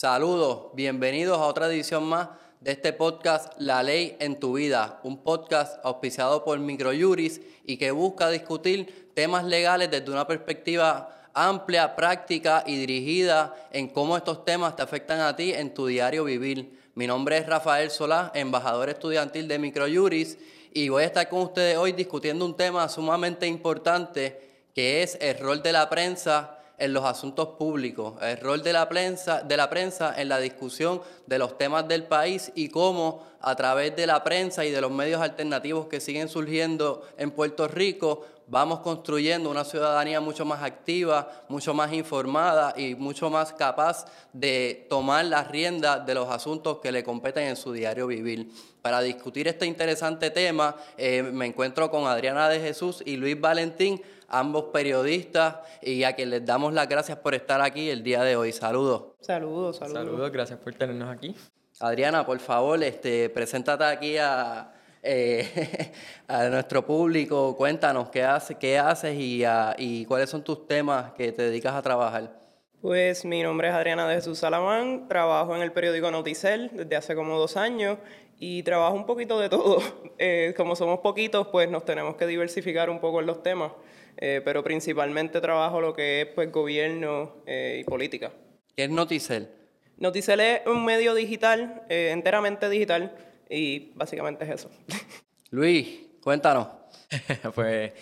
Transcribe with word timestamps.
Saludos, 0.00 0.66
bienvenidos 0.74 1.38
a 1.38 1.46
otra 1.46 1.66
edición 1.66 2.04
más 2.04 2.28
de 2.60 2.70
este 2.70 2.92
podcast 2.92 3.52
La 3.58 3.82
Ley 3.82 4.16
en 4.20 4.38
tu 4.38 4.52
Vida, 4.52 5.00
un 5.02 5.24
podcast 5.24 5.84
auspiciado 5.84 6.44
por 6.44 6.56
Microjuris 6.60 7.40
y 7.64 7.78
que 7.78 7.90
busca 7.90 8.30
discutir 8.30 9.10
temas 9.14 9.42
legales 9.42 9.90
desde 9.90 10.12
una 10.12 10.24
perspectiva 10.24 11.28
amplia, 11.34 11.96
práctica 11.96 12.62
y 12.64 12.76
dirigida 12.76 13.56
en 13.72 13.88
cómo 13.88 14.16
estos 14.16 14.44
temas 14.44 14.76
te 14.76 14.82
afectan 14.82 15.18
a 15.18 15.34
ti 15.34 15.52
en 15.52 15.74
tu 15.74 15.86
diario 15.88 16.22
vivir. 16.22 16.78
Mi 16.94 17.08
nombre 17.08 17.36
es 17.38 17.46
Rafael 17.46 17.90
Solá, 17.90 18.30
embajador 18.36 18.90
estudiantil 18.90 19.48
de 19.48 19.58
Microjuris 19.58 20.38
y 20.72 20.90
voy 20.90 21.02
a 21.02 21.06
estar 21.06 21.28
con 21.28 21.40
ustedes 21.40 21.76
hoy 21.76 21.90
discutiendo 21.90 22.44
un 22.44 22.56
tema 22.56 22.88
sumamente 22.88 23.48
importante 23.48 24.62
que 24.72 25.02
es 25.02 25.18
el 25.20 25.40
rol 25.40 25.60
de 25.60 25.72
la 25.72 25.90
prensa 25.90 26.57
en 26.78 26.92
los 26.92 27.04
asuntos 27.04 27.48
públicos, 27.58 28.14
el 28.22 28.38
rol 28.38 28.62
de 28.62 28.72
la 28.72 28.88
prensa, 28.88 29.42
de 29.42 29.56
la 29.56 29.68
prensa 29.68 30.14
en 30.16 30.28
la 30.28 30.38
discusión 30.38 31.02
de 31.26 31.38
los 31.38 31.58
temas 31.58 31.86
del 31.88 32.04
país 32.04 32.52
y 32.54 32.68
cómo 32.68 33.26
a 33.40 33.54
través 33.56 33.94
de 33.96 34.06
la 34.06 34.22
prensa 34.24 34.64
y 34.64 34.70
de 34.70 34.80
los 34.80 34.90
medios 34.90 35.20
alternativos 35.20 35.86
que 35.86 36.00
siguen 36.00 36.28
surgiendo 36.28 37.06
en 37.16 37.30
Puerto 37.30 37.68
Rico 37.68 38.24
vamos 38.48 38.80
construyendo 38.80 39.50
una 39.50 39.64
ciudadanía 39.64 40.20
mucho 40.20 40.44
más 40.44 40.62
activa, 40.62 41.44
mucho 41.48 41.74
más 41.74 41.92
informada 41.92 42.74
y 42.76 42.94
mucho 42.94 43.30
más 43.30 43.52
capaz 43.52 44.06
de 44.32 44.86
tomar 44.88 45.24
las 45.26 45.48
riendas 45.48 46.04
de 46.04 46.14
los 46.14 46.28
asuntos 46.28 46.78
que 46.78 46.92
le 46.92 47.04
competen 47.04 47.48
en 47.48 47.56
su 47.56 47.72
diario 47.72 48.06
vivir. 48.06 48.50
Para 48.82 49.00
discutir 49.00 49.48
este 49.48 49.66
interesante 49.66 50.30
tema, 50.30 50.76
eh, 50.96 51.22
me 51.22 51.46
encuentro 51.46 51.90
con 51.90 52.06
Adriana 52.06 52.48
de 52.48 52.60
Jesús 52.60 53.02
y 53.04 53.16
Luis 53.16 53.38
Valentín, 53.40 54.00
ambos 54.28 54.64
periodistas, 54.72 55.56
y 55.82 56.04
a 56.04 56.14
quienes 56.14 56.40
les 56.40 56.46
damos 56.46 56.72
las 56.72 56.88
gracias 56.88 57.18
por 57.18 57.34
estar 57.34 57.60
aquí 57.60 57.90
el 57.90 58.02
día 58.02 58.22
de 58.22 58.36
hoy. 58.36 58.52
Saludos. 58.52 59.14
Saludos, 59.20 59.76
saludos. 59.76 60.04
Saludos, 60.04 60.32
gracias 60.32 60.58
por 60.58 60.74
tenernos 60.74 61.10
aquí. 61.10 61.34
Adriana, 61.80 62.26
por 62.26 62.38
favor, 62.40 62.82
este, 62.82 63.28
preséntate 63.30 63.84
aquí 63.84 64.16
a, 64.18 64.72
eh, 65.02 65.92
a 66.28 66.48
nuestro 66.48 66.84
público, 66.84 67.56
cuéntanos 67.56 68.08
qué, 68.10 68.22
hace, 68.22 68.56
qué 68.56 68.78
haces 68.78 69.14
y, 69.18 69.44
y 69.78 70.04
cuáles 70.06 70.30
son 70.30 70.42
tus 70.42 70.66
temas 70.66 71.12
que 71.12 71.32
te 71.32 71.42
dedicas 71.42 71.74
a 71.74 71.82
trabajar. 71.82 72.38
Pues 72.80 73.24
mi 73.24 73.42
nombre 73.42 73.68
es 73.68 73.74
Adriana 73.74 74.08
de 74.08 74.16
Jesús 74.16 74.38
Salamán, 74.38 75.08
trabajo 75.08 75.56
en 75.56 75.62
el 75.62 75.72
periódico 75.72 76.10
Noticel 76.10 76.70
desde 76.72 76.96
hace 76.96 77.14
como 77.14 77.38
dos 77.38 77.56
años 77.56 77.98
y 78.38 78.62
trabajo 78.62 78.94
un 78.94 79.06
poquito 79.06 79.38
de 79.38 79.48
todo. 79.48 79.78
Eh, 80.20 80.52
como 80.56 80.74
somos 80.74 80.98
poquitos, 80.98 81.46
pues 81.46 81.70
nos 81.70 81.84
tenemos 81.84 82.16
que 82.16 82.26
diversificar 82.26 82.90
un 82.90 82.98
poco 82.98 83.20
en 83.20 83.26
los 83.26 83.40
temas, 83.40 83.70
eh, 84.16 84.42
pero 84.44 84.64
principalmente 84.64 85.40
trabajo 85.40 85.80
lo 85.80 85.94
que 85.94 86.22
es 86.22 86.26
pues 86.34 86.50
gobierno 86.50 87.36
y 87.46 87.84
política. 87.84 88.32
¿Qué 88.74 88.82
es 88.82 88.90
Noticel? 88.90 89.48
Noticel 89.96 90.40
es 90.40 90.66
un 90.66 90.84
medio 90.84 91.14
digital, 91.14 91.84
enteramente 91.88 92.68
digital, 92.68 93.14
y 93.50 93.92
básicamente 93.94 94.44
es 94.44 94.50
eso. 94.50 94.70
Luis, 95.50 96.00
cuéntanos. 96.22 96.68
pues 97.54 97.92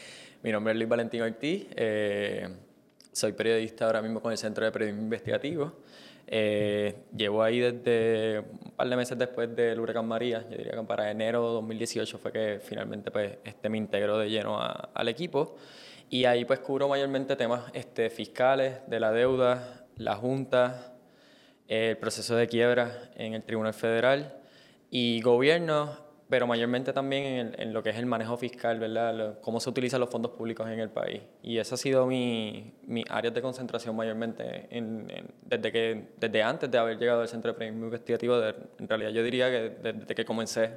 mi 0.42 0.50
nombre 0.50 0.72
es 0.72 0.78
Luis 0.78 0.88
Valentín 0.88 1.22
Ortiz. 1.22 1.66
Eh, 1.76 2.48
soy 3.12 3.32
periodista 3.32 3.86
ahora 3.86 4.02
mismo 4.02 4.20
con 4.20 4.32
el 4.32 4.38
Centro 4.38 4.64
de 4.64 4.72
Periodismo 4.72 5.02
Investigativo. 5.02 5.72
Eh, 6.28 7.04
llevo 7.16 7.42
ahí 7.42 7.60
desde 7.60 8.40
un 8.40 8.72
par 8.72 8.88
de 8.88 8.96
meses 8.96 9.16
después 9.16 9.54
del 9.54 9.78
huracán 9.78 10.08
María, 10.08 10.44
yo 10.50 10.56
diría 10.56 10.72
que 10.72 10.82
para 10.82 11.08
enero 11.08 11.46
de 11.46 11.54
2018 11.54 12.18
fue 12.18 12.32
que 12.32 12.60
finalmente 12.60 13.12
pues, 13.12 13.38
este, 13.44 13.68
me 13.68 13.78
integró 13.78 14.18
de 14.18 14.28
lleno 14.28 14.58
al 14.60 15.08
equipo. 15.08 15.56
Y 16.10 16.24
ahí 16.24 16.44
pues 16.44 16.60
cubro 16.60 16.88
mayormente 16.88 17.36
temas 17.36 17.62
este, 17.72 18.10
fiscales, 18.10 18.78
de 18.88 19.00
la 19.00 19.12
deuda, 19.12 19.86
la 19.96 20.16
Junta, 20.16 20.94
el 21.68 21.96
proceso 21.96 22.36
de 22.36 22.46
quiebra 22.48 23.10
en 23.16 23.34
el 23.34 23.42
Tribunal 23.42 23.74
Federal 23.74 24.40
y 24.90 25.20
gobierno, 25.20 25.96
pero 26.28 26.46
mayormente 26.46 26.92
también 26.92 27.54
en, 27.56 27.72
lo 27.72 27.82
que 27.82 27.90
es 27.90 27.96
el 27.96 28.06
manejo 28.06 28.36
fiscal, 28.36 28.80
¿verdad? 28.80 29.38
cómo 29.42 29.60
se 29.60 29.70
utilizan 29.70 30.00
los 30.00 30.10
fondos 30.10 30.32
públicos 30.32 30.68
en 30.68 30.80
el 30.80 30.90
país. 30.90 31.22
Y 31.42 31.58
esa 31.58 31.76
ha 31.76 31.78
sido 31.78 32.06
mi, 32.06 32.74
mi 32.86 33.04
área 33.08 33.30
de 33.30 33.40
concentración 33.40 33.94
mayormente 33.94 34.68
desde, 35.42 35.72
que, 35.72 36.08
desde 36.18 36.42
antes 36.42 36.70
de 36.70 36.78
haber 36.78 36.98
llegado 36.98 37.22
al 37.22 37.28
Centro 37.28 37.52
de 37.52 37.58
Periodismo 37.58 37.86
Investigativo. 37.86 38.40
en 38.42 38.88
realidad 38.88 39.10
yo 39.10 39.22
diría 39.22 39.50
que 39.50 39.76
desde 39.82 40.14
que 40.14 40.24
comencé 40.24 40.70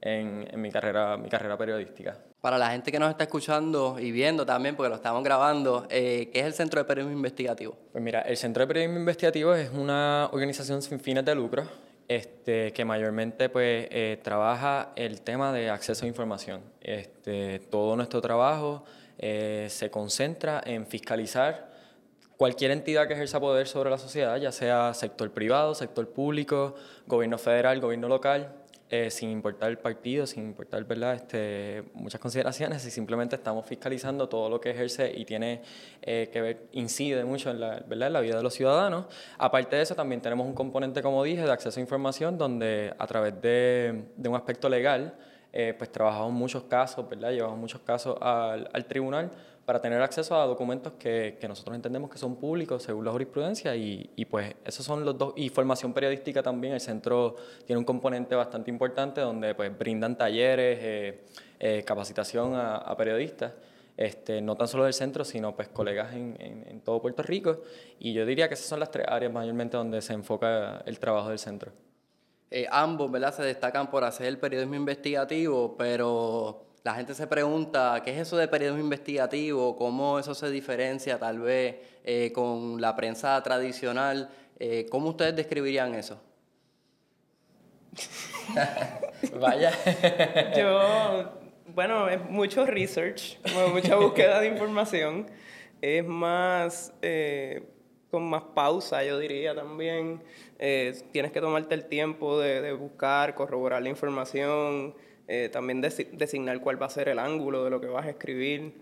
en, 0.00 0.48
en, 0.50 0.60
mi, 0.60 0.70
carrera, 0.70 1.16
mi 1.16 1.28
carrera 1.28 1.56
periodística. 1.56 2.16
Para 2.40 2.58
la 2.58 2.70
gente 2.70 2.90
que 2.90 2.98
nos 2.98 3.10
está 3.10 3.24
escuchando 3.24 3.98
y 4.00 4.10
viendo 4.10 4.44
también, 4.44 4.74
porque 4.74 4.88
lo 4.88 4.96
estamos 4.96 5.22
grabando, 5.22 5.86
eh, 5.90 6.28
¿qué 6.32 6.40
es 6.40 6.46
el 6.46 6.54
Centro 6.54 6.80
de 6.80 6.84
Periodismo 6.84 7.16
Investigativo? 7.16 7.76
Pues 7.92 8.02
mira, 8.02 8.20
el 8.22 8.36
Centro 8.36 8.62
de 8.62 8.66
Periodismo 8.66 8.98
Investigativo 8.98 9.54
es 9.54 9.70
una 9.70 10.28
organización 10.32 10.82
sin 10.82 10.98
fines 10.98 11.24
de 11.24 11.34
lucro 11.36 11.64
este, 12.16 12.72
que 12.72 12.84
mayormente 12.84 13.48
pues, 13.48 13.86
eh, 13.90 14.18
trabaja 14.22 14.92
el 14.96 15.22
tema 15.22 15.52
de 15.52 15.70
acceso 15.70 16.04
a 16.04 16.08
información. 16.08 16.62
Este, 16.80 17.58
todo 17.58 17.96
nuestro 17.96 18.20
trabajo 18.20 18.84
eh, 19.18 19.66
se 19.70 19.90
concentra 19.90 20.62
en 20.64 20.86
fiscalizar 20.86 21.70
cualquier 22.36 22.72
entidad 22.72 23.06
que 23.06 23.14
ejerza 23.14 23.40
poder 23.40 23.66
sobre 23.68 23.88
la 23.88 23.98
sociedad, 23.98 24.36
ya 24.36 24.52
sea 24.52 24.92
sector 24.94 25.30
privado, 25.30 25.74
sector 25.74 26.08
público, 26.08 26.74
gobierno 27.06 27.38
federal, 27.38 27.80
gobierno 27.80 28.08
local, 28.08 28.52
eh, 28.94 29.10
sin 29.10 29.30
importar 29.30 29.70
el 29.70 29.78
partido, 29.78 30.26
sin 30.26 30.44
importar 30.44 30.84
¿verdad? 30.84 31.14
Este, 31.14 31.82
muchas 31.94 32.20
consideraciones, 32.20 32.84
y 32.84 32.90
simplemente 32.90 33.36
estamos 33.36 33.64
fiscalizando 33.64 34.28
todo 34.28 34.50
lo 34.50 34.60
que 34.60 34.68
ejerce 34.68 35.10
y 35.16 35.24
tiene 35.24 35.62
eh, 36.02 36.28
que 36.30 36.42
ver, 36.42 36.66
incide 36.72 37.24
mucho 37.24 37.50
en 37.50 37.58
la, 37.58 37.82
¿verdad? 37.86 38.08
en 38.08 38.12
la 38.12 38.20
vida 38.20 38.36
de 38.36 38.42
los 38.42 38.52
ciudadanos. 38.52 39.06
Aparte 39.38 39.76
de 39.76 39.82
eso, 39.82 39.94
también 39.94 40.20
tenemos 40.20 40.46
un 40.46 40.52
componente, 40.52 41.00
como 41.00 41.24
dije, 41.24 41.40
de 41.40 41.50
acceso 41.50 41.80
a 41.80 41.82
información, 41.82 42.36
donde 42.36 42.92
a 42.98 43.06
través 43.06 43.40
de, 43.40 44.08
de 44.14 44.28
un 44.28 44.36
aspecto 44.36 44.68
legal, 44.68 45.14
eh, 45.54 45.74
pues 45.78 45.90
trabajamos 45.90 46.32
muchos 46.32 46.64
casos, 46.64 47.08
¿verdad? 47.08 47.30
llevamos 47.30 47.58
muchos 47.58 47.80
casos 47.80 48.18
al, 48.20 48.68
al 48.74 48.84
tribunal 48.84 49.30
para 49.72 49.80
tener 49.80 50.02
acceso 50.02 50.38
a 50.38 50.44
documentos 50.44 50.92
que, 50.98 51.38
que, 51.40 51.48
nosotros 51.48 51.74
entendemos 51.74 52.10
que 52.10 52.18
son 52.18 52.36
públicos 52.36 52.82
según 52.82 53.06
la 53.06 53.10
jurisprudencia 53.10 53.74
y, 53.74 54.10
y, 54.16 54.26
pues 54.26 54.54
esos 54.66 54.84
son 54.84 55.02
los 55.02 55.16
dos, 55.16 55.32
y 55.34 55.48
formación 55.48 55.94
periodística 55.94 56.42
también, 56.42 56.74
el 56.74 56.80
centro 56.82 57.36
tiene 57.64 57.78
un 57.78 57.86
componente 57.86 58.34
bastante 58.34 58.70
importante 58.70 59.22
donde 59.22 59.54
pues 59.54 59.78
brindan 59.78 60.18
talleres, 60.18 60.78
eh, 60.82 61.24
eh, 61.58 61.82
capacitación 61.86 62.54
a, 62.54 62.76
a, 62.76 62.94
periodistas, 62.98 63.54
este, 63.96 64.42
no 64.42 64.56
tan 64.56 64.68
solo 64.68 64.84
del 64.84 64.92
centro, 64.92 65.24
sino 65.24 65.56
pues 65.56 65.68
colegas 65.68 66.12
en, 66.12 66.36
en, 66.38 66.66
en, 66.68 66.80
todo 66.82 67.00
Puerto 67.00 67.22
Rico 67.22 67.62
y 67.98 68.12
yo 68.12 68.26
diría 68.26 68.48
que 68.48 68.54
esas 68.54 68.66
son 68.66 68.78
las 68.78 68.90
tres 68.90 69.06
áreas 69.08 69.32
mayormente 69.32 69.78
donde 69.78 70.02
se 70.02 70.12
enfoca 70.12 70.82
el 70.84 70.98
trabajo 70.98 71.30
del 71.30 71.38
centro. 71.38 71.72
Eh, 72.50 72.66
ambos, 72.70 73.10
¿verdad? 73.10 73.34
Se 73.34 73.42
destacan 73.42 73.88
por 73.88 74.04
hacer 74.04 74.26
el 74.26 74.36
periodismo 74.36 74.74
investigativo, 74.74 75.74
pero 75.78 76.66
la 76.84 76.94
gente 76.94 77.14
se 77.14 77.26
pregunta, 77.26 78.02
¿qué 78.04 78.12
es 78.12 78.18
eso 78.18 78.36
de 78.36 78.48
periodismo 78.48 78.82
investigativo? 78.82 79.76
¿Cómo 79.76 80.18
eso 80.18 80.34
se 80.34 80.50
diferencia 80.50 81.18
tal 81.18 81.38
vez 81.38 81.76
eh, 82.04 82.32
con 82.34 82.80
la 82.80 82.96
prensa 82.96 83.40
tradicional? 83.42 84.28
Eh, 84.58 84.86
¿Cómo 84.90 85.10
ustedes 85.10 85.36
describirían 85.36 85.94
eso? 85.94 86.20
Vaya. 89.40 89.70
Yo, 90.56 91.32
bueno, 91.68 92.08
es 92.08 92.24
mucho 92.28 92.66
research, 92.66 93.38
mucha 93.72 93.94
búsqueda 93.96 94.40
de 94.40 94.48
información. 94.48 95.26
Es 95.80 96.04
más, 96.04 96.92
eh, 97.00 97.64
con 98.10 98.28
más 98.28 98.42
pausa, 98.54 99.04
yo 99.04 99.18
diría 99.20 99.54
también. 99.54 100.20
Eh, 100.58 101.00
tienes 101.12 101.30
que 101.30 101.40
tomarte 101.40 101.74
el 101.76 101.84
tiempo 101.84 102.40
de, 102.40 102.60
de 102.60 102.72
buscar, 102.72 103.36
corroborar 103.36 103.82
la 103.82 103.88
información 103.88 104.94
eh, 105.28 105.48
también 105.52 105.80
designar 105.80 106.60
cuál 106.60 106.80
va 106.80 106.86
a 106.86 106.90
ser 106.90 107.08
el 107.08 107.18
ángulo 107.18 107.64
de 107.64 107.70
lo 107.70 107.80
que 107.80 107.86
vas 107.86 108.06
a 108.06 108.10
escribir. 108.10 108.74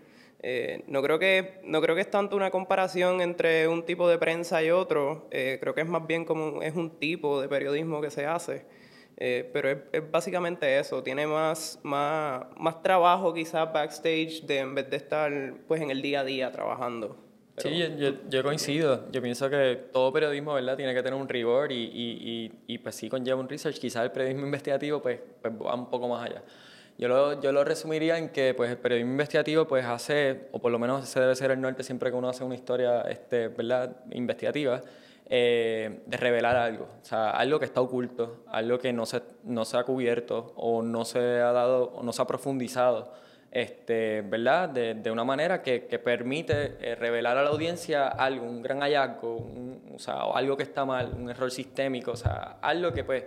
Eh, 0.43 0.83
no, 0.87 1.01
creo 1.03 1.19
que, 1.19 1.59
no 1.63 1.81
creo 1.81 1.95
que 1.95 2.01
es 2.01 2.09
tanto 2.09 2.35
una 2.35 2.49
comparación 2.49 3.21
entre 3.21 3.67
un 3.67 3.85
tipo 3.85 4.09
de 4.09 4.17
prensa 4.17 4.63
y 4.63 4.71
otro, 4.71 5.27
eh, 5.31 5.57
creo 5.61 5.75
que 5.75 5.81
es 5.81 5.87
más 5.87 6.05
bien 6.07 6.25
como 6.25 6.61
es 6.63 6.75
un 6.75 6.97
tipo 6.99 7.41
de 7.41 7.47
periodismo 7.47 8.01
que 8.01 8.09
se 8.09 8.25
hace. 8.25 8.65
Pero 9.17 9.69
es, 9.69 9.77
es, 9.91 10.09
básicamente 10.09 10.79
eso, 10.79 11.03
tiene 11.03 11.27
más, 11.27 11.79
más, 11.83 12.43
más 12.57 12.81
trabajo 12.81 13.31
quizás 13.35 13.71
backstage 13.71 14.41
de, 14.47 14.57
en 14.57 14.73
vez 14.73 14.89
de 14.89 14.97
estar 14.97 15.53
pues, 15.67 15.79
en 15.79 15.91
el 15.91 16.01
día 16.01 16.21
a 16.21 16.23
día 16.23 16.51
trabajando. 16.51 17.30
Sí, 17.61 17.77
yo, 17.97 18.13
yo, 18.29 18.43
coincido. 18.43 19.11
Yo 19.11 19.21
pienso 19.21 19.49
que 19.49 19.89
todo 19.91 20.11
periodismo, 20.11 20.53
¿verdad? 20.53 20.75
Tiene 20.77 20.93
que 20.93 21.03
tener 21.03 21.19
un 21.19 21.27
rigor 21.27 21.71
y, 21.71 21.75
y, 21.75 22.51
y, 22.67 22.73
y 22.73 22.77
pues 22.79 22.95
sí 22.95 23.09
conlleva 23.09 23.39
un 23.39 23.49
research. 23.49 23.77
Quizás 23.77 24.03
el 24.03 24.11
periodismo 24.11 24.45
investigativo 24.45 25.01
pues, 25.01 25.19
pues, 25.41 25.53
va 25.53 25.75
un 25.75 25.89
poco 25.89 26.07
más 26.07 26.29
allá. 26.29 26.41
Yo 26.97 27.07
lo, 27.07 27.41
yo 27.41 27.51
lo 27.51 27.63
resumiría 27.63 28.17
en 28.17 28.29
que 28.29 28.53
pues, 28.53 28.69
el 28.69 28.77
periodismo 28.77 29.11
investigativo 29.11 29.65
pues 29.67 29.85
hace, 29.85 30.49
o 30.51 30.59
por 30.59 30.71
lo 30.71 30.79
menos 30.79 31.03
ese 31.03 31.19
debe 31.19 31.35
ser 31.35 31.51
el 31.51 31.61
norte 31.61 31.83
siempre 31.83 32.11
que 32.11 32.15
uno 32.15 32.29
hace 32.29 32.43
una 32.43 32.55
historia 32.55 33.01
este, 33.01 33.47
¿verdad? 33.47 33.95
investigativa, 34.11 34.81
eh, 35.27 36.01
de 36.05 36.17
revelar 36.17 36.57
algo. 36.57 36.87
O 37.01 37.05
sea, 37.05 37.31
algo 37.31 37.57
que 37.57 37.65
está 37.65 37.81
oculto, 37.81 38.43
algo 38.47 38.77
que 38.77 38.93
no 38.93 39.05
se, 39.05 39.21
no 39.45 39.65
se 39.65 39.77
ha 39.77 39.83
cubierto 39.83 40.53
o 40.55 40.81
no 40.81 41.05
se 41.05 41.19
ha 41.19 41.51
dado, 41.51 41.85
o 41.95 42.03
no 42.03 42.13
se 42.13 42.21
ha 42.21 42.27
profundizado 42.27 43.13
este, 43.51 44.21
¿verdad? 44.21 44.69
De, 44.69 44.93
de 44.95 45.11
una 45.11 45.25
manera 45.25 45.61
que, 45.61 45.85
que 45.85 45.99
permite 45.99 46.77
eh, 46.79 46.95
revelar 46.95 47.37
a 47.37 47.43
la 47.43 47.49
audiencia 47.49 48.07
algo, 48.07 48.45
un 48.45 48.61
gran 48.61 48.79
hallazgo, 48.79 49.35
un, 49.35 49.91
o 49.93 49.99
sea, 49.99 50.21
algo 50.33 50.55
que 50.55 50.63
está 50.63 50.85
mal, 50.85 51.13
un 51.17 51.29
error 51.29 51.51
sistémico, 51.51 52.11
o 52.11 52.15
sea, 52.15 52.57
algo 52.61 52.93
que 52.93 53.03
pues 53.03 53.25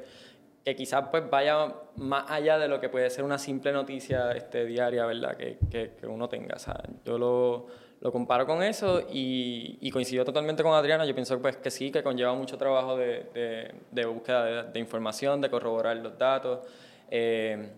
que 0.65 0.75
quizás 0.75 1.09
pues 1.11 1.29
vaya 1.29 1.75
más 1.97 2.31
allá 2.31 2.59
de 2.59 2.69
lo 2.69 2.81
que 2.81 2.89
puede 2.89 3.11
ser 3.11 3.23
una 3.23 3.39
simple 3.39 3.71
noticia 3.71 4.33
este, 4.33 4.65
diaria, 4.65 5.05
¿verdad? 5.05 5.37
Que, 5.37 5.59
que, 5.71 5.93
que 6.01 6.07
uno 6.07 6.27
tenga. 6.27 6.55
O 6.57 6.59
sea, 6.59 6.81
yo 7.05 7.19
lo, 7.19 7.67
lo 8.01 8.11
comparo 8.11 8.47
con 8.47 8.63
eso 8.63 9.03
y, 9.13 9.77
y, 9.83 9.91
coincido 9.91 10.25
totalmente 10.25 10.63
con 10.63 10.73
Adriana. 10.73 11.05
Yo 11.05 11.15
pienso 11.15 11.39
pues, 11.43 11.59
que 11.59 11.71
sí, 11.71 11.91
que 11.91 12.03
conlleva 12.03 12.33
mucho 12.33 12.57
trabajo 12.57 12.97
de, 12.97 13.27
de, 13.35 13.75
de 13.91 14.07
búsqueda 14.07 14.45
de, 14.45 14.73
de, 14.73 14.81
información, 14.81 15.43
de 15.43 15.51
corroborar 15.51 15.99
los 15.99 16.17
datos. 16.17 16.61
Eh, 17.11 17.69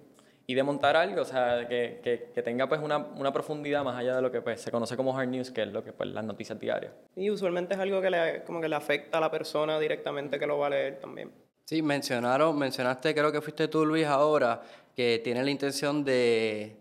y 0.49 0.55
de 0.55 0.63
montar 0.63 0.97
algo, 0.97 1.23
o 1.23 1.25
sea, 1.25 1.67
que, 1.69 2.01
que, 2.03 2.31
que, 2.33 2.43
tenga 2.43 2.69
pues 2.69 2.81
una, 2.81 2.99
una, 2.99 3.33
profundidad 3.33 3.83
más 3.83 3.97
allá 3.99 4.15
de 4.15 4.23
lo 4.23 4.31
que 4.31 4.41
pues, 4.41 4.61
se 4.61 4.71
conoce 4.71 4.97
como 4.97 5.17
hard 5.19 5.29
news, 5.29 5.51
que 5.51 5.63
es 5.63 5.69
lo 5.69 5.83
que 5.83 5.93
pues 5.93 6.09
las 6.11 6.25
noticias 6.25 6.59
diarias. 6.61 6.93
Y 7.17 7.31
usualmente 7.31 7.75
es 7.75 7.81
algo 7.81 8.01
que 8.01 8.11
le, 8.11 8.45
como 8.45 8.61
que 8.61 8.69
le 8.69 8.77
afecta 8.77 9.19
a 9.19 9.21
la 9.21 9.31
persona 9.31 9.79
directamente 9.81 10.39
que 10.39 10.47
lo 10.47 10.59
va 10.59 10.69
a 10.69 10.71
leer 10.71 11.01
también. 11.01 11.33
Sí, 11.65 11.83
mencionaron, 11.83 12.57
mencionaste, 12.57 13.13
creo 13.13 13.33
que 13.33 13.41
fuiste 13.41 13.67
tú, 13.67 13.85
Luis, 13.85 14.07
ahora, 14.07 14.63
que 14.95 15.21
tiene 15.25 15.43
la 15.43 15.51
intención 15.51 16.05
de 16.05 16.77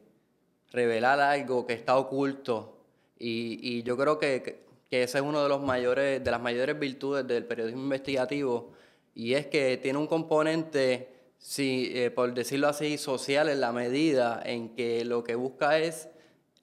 revelar 0.71 1.19
algo 1.19 1.65
que 1.65 1.73
está 1.73 1.97
oculto. 1.97 2.77
Y, 3.17 3.59
y 3.61 3.81
yo 3.81 3.97
creo 3.97 4.19
que, 4.19 4.65
que 4.91 5.01
ese 5.01 5.17
es 5.17 5.23
uno 5.23 5.41
de 5.41 5.49
los 5.49 5.63
mayores, 5.63 6.23
de 6.23 6.29
las 6.29 6.41
mayores 6.41 6.77
virtudes 6.77 7.25
del 7.25 7.45
periodismo 7.45 7.81
investigativo, 7.81 8.73
y 9.15 9.33
es 9.33 9.47
que 9.47 9.77
tiene 9.77 9.97
un 9.97 10.05
componente 10.05 11.14
sí, 11.45 11.91
eh, 11.93 12.09
por 12.09 12.33
decirlo 12.33 12.67
así, 12.67 12.97
social 12.97 13.49
en 13.49 13.61
la 13.61 13.71
medida 13.71 14.41
en 14.43 14.69
que 14.69 15.05
lo 15.05 15.23
que 15.23 15.35
busca 15.35 15.77
es 15.77 16.09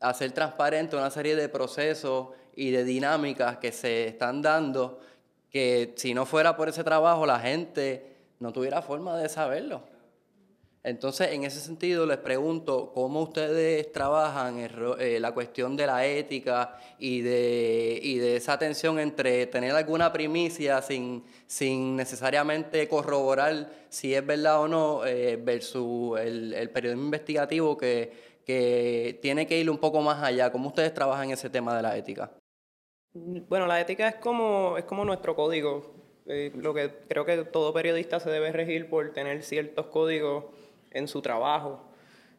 hacer 0.00 0.32
transparente 0.32 0.96
una 0.96 1.10
serie 1.10 1.36
de 1.36 1.48
procesos 1.48 2.30
y 2.56 2.70
de 2.70 2.82
dinámicas 2.82 3.58
que 3.58 3.70
se 3.70 4.08
están 4.08 4.42
dando 4.42 5.00
que 5.50 5.94
si 5.96 6.14
no 6.14 6.26
fuera 6.26 6.56
por 6.56 6.68
ese 6.68 6.82
trabajo 6.82 7.26
la 7.26 7.38
gente 7.38 8.16
no 8.40 8.52
tuviera 8.52 8.82
forma 8.82 9.16
de 9.16 9.28
saberlo. 9.28 9.91
Entonces, 10.84 11.30
en 11.30 11.44
ese 11.44 11.60
sentido, 11.60 12.06
les 12.06 12.18
pregunto 12.18 12.90
cómo 12.92 13.22
ustedes 13.22 13.92
trabajan 13.92 14.58
eh, 14.98 15.18
la 15.20 15.32
cuestión 15.32 15.76
de 15.76 15.86
la 15.86 16.04
ética 16.04 16.76
y 16.98 17.20
de, 17.20 18.00
y 18.02 18.18
de 18.18 18.36
esa 18.36 18.58
tensión 18.58 18.98
entre 18.98 19.46
tener 19.46 19.70
alguna 19.76 20.12
primicia 20.12 20.82
sin, 20.82 21.24
necesariamente 21.94 22.88
corroborar 22.88 23.70
si 23.90 24.12
es 24.12 24.26
verdad 24.26 24.60
o 24.62 24.66
no, 24.66 25.06
eh, 25.06 25.36
versus 25.36 26.18
el, 26.18 26.52
el, 26.52 26.70
periodismo 26.70 27.04
investigativo 27.04 27.76
que, 27.76 28.12
que 28.44 29.20
tiene 29.22 29.46
que 29.46 29.60
ir 29.60 29.70
un 29.70 29.78
poco 29.78 30.00
más 30.00 30.20
allá. 30.20 30.50
¿Cómo 30.50 30.68
ustedes 30.68 30.92
trabajan 30.92 31.30
ese 31.30 31.48
tema 31.48 31.76
de 31.76 31.82
la 31.82 31.96
ética? 31.96 32.32
Bueno, 33.14 33.68
la 33.68 33.80
ética 33.80 34.08
es 34.08 34.16
como, 34.16 34.76
es 34.78 34.84
como 34.84 35.04
nuestro 35.04 35.36
código. 35.36 35.94
Eh, 36.26 36.52
lo 36.54 36.72
que 36.72 36.90
creo 37.08 37.24
que 37.24 37.44
todo 37.44 37.72
periodista 37.72 38.20
se 38.20 38.30
debe 38.30 38.52
regir 38.52 38.88
por 38.88 39.12
tener 39.12 39.42
ciertos 39.42 39.86
códigos 39.86 40.46
en 40.92 41.08
su 41.08 41.22
trabajo. 41.22 41.84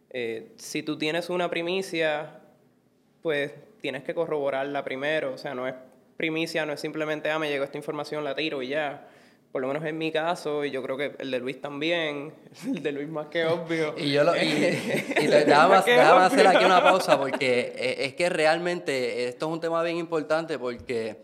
Eh, 0.10 0.54
si 0.58 0.84
tú 0.84 0.98
tienes 0.98 1.30
una 1.30 1.50
primicia, 1.50 2.40
pues 3.22 3.52
tienes 3.82 4.04
que 4.04 4.14
corroborarla 4.14 4.84
primero. 4.84 5.34
O 5.34 5.38
sea, 5.38 5.54
no 5.56 5.68
es 5.68 5.76
primicia, 6.18 6.66
no 6.66 6.74
es 6.74 6.80
simplemente, 6.80 7.30
ah, 7.32 7.40
me 7.40 7.50
llegó 7.50 7.64
esta 7.64 7.78
información, 7.78 8.24
la 8.24 8.36
tiro 8.36 8.62
y 8.62 8.70
ya. 8.70 9.08
Por 9.52 9.62
lo 9.62 9.68
menos 9.68 9.86
en 9.86 9.98
mi 9.98 10.12
caso, 10.12 10.66
y 10.66 10.72
yo 10.72 10.82
creo 10.82 10.98
que 10.98 11.16
el 11.20 11.30
de 11.30 11.40
Luis 11.40 11.62
también, 11.62 12.34
el 12.66 12.82
de 12.82 12.92
Luis 12.92 13.10
más 13.10 13.28
que 13.28 13.46
obvio. 13.46 13.94
y 13.98 14.12
yo 14.12 14.24
lo, 14.24 14.36
y, 14.36 14.40
y 15.22 15.28
déjame, 15.28 15.76
déjame 15.86 16.26
hacer 16.26 16.48
aquí 16.48 16.66
una 16.66 16.82
pausa, 16.82 17.20
porque 17.20 17.98
es 18.00 18.14
que 18.16 18.30
realmente 18.30 19.28
esto 19.28 19.48
es 19.48 19.54
un 19.54 19.60
tema 19.60 19.84
bien 19.84 19.98
importante, 19.98 20.58
porque 20.58 21.18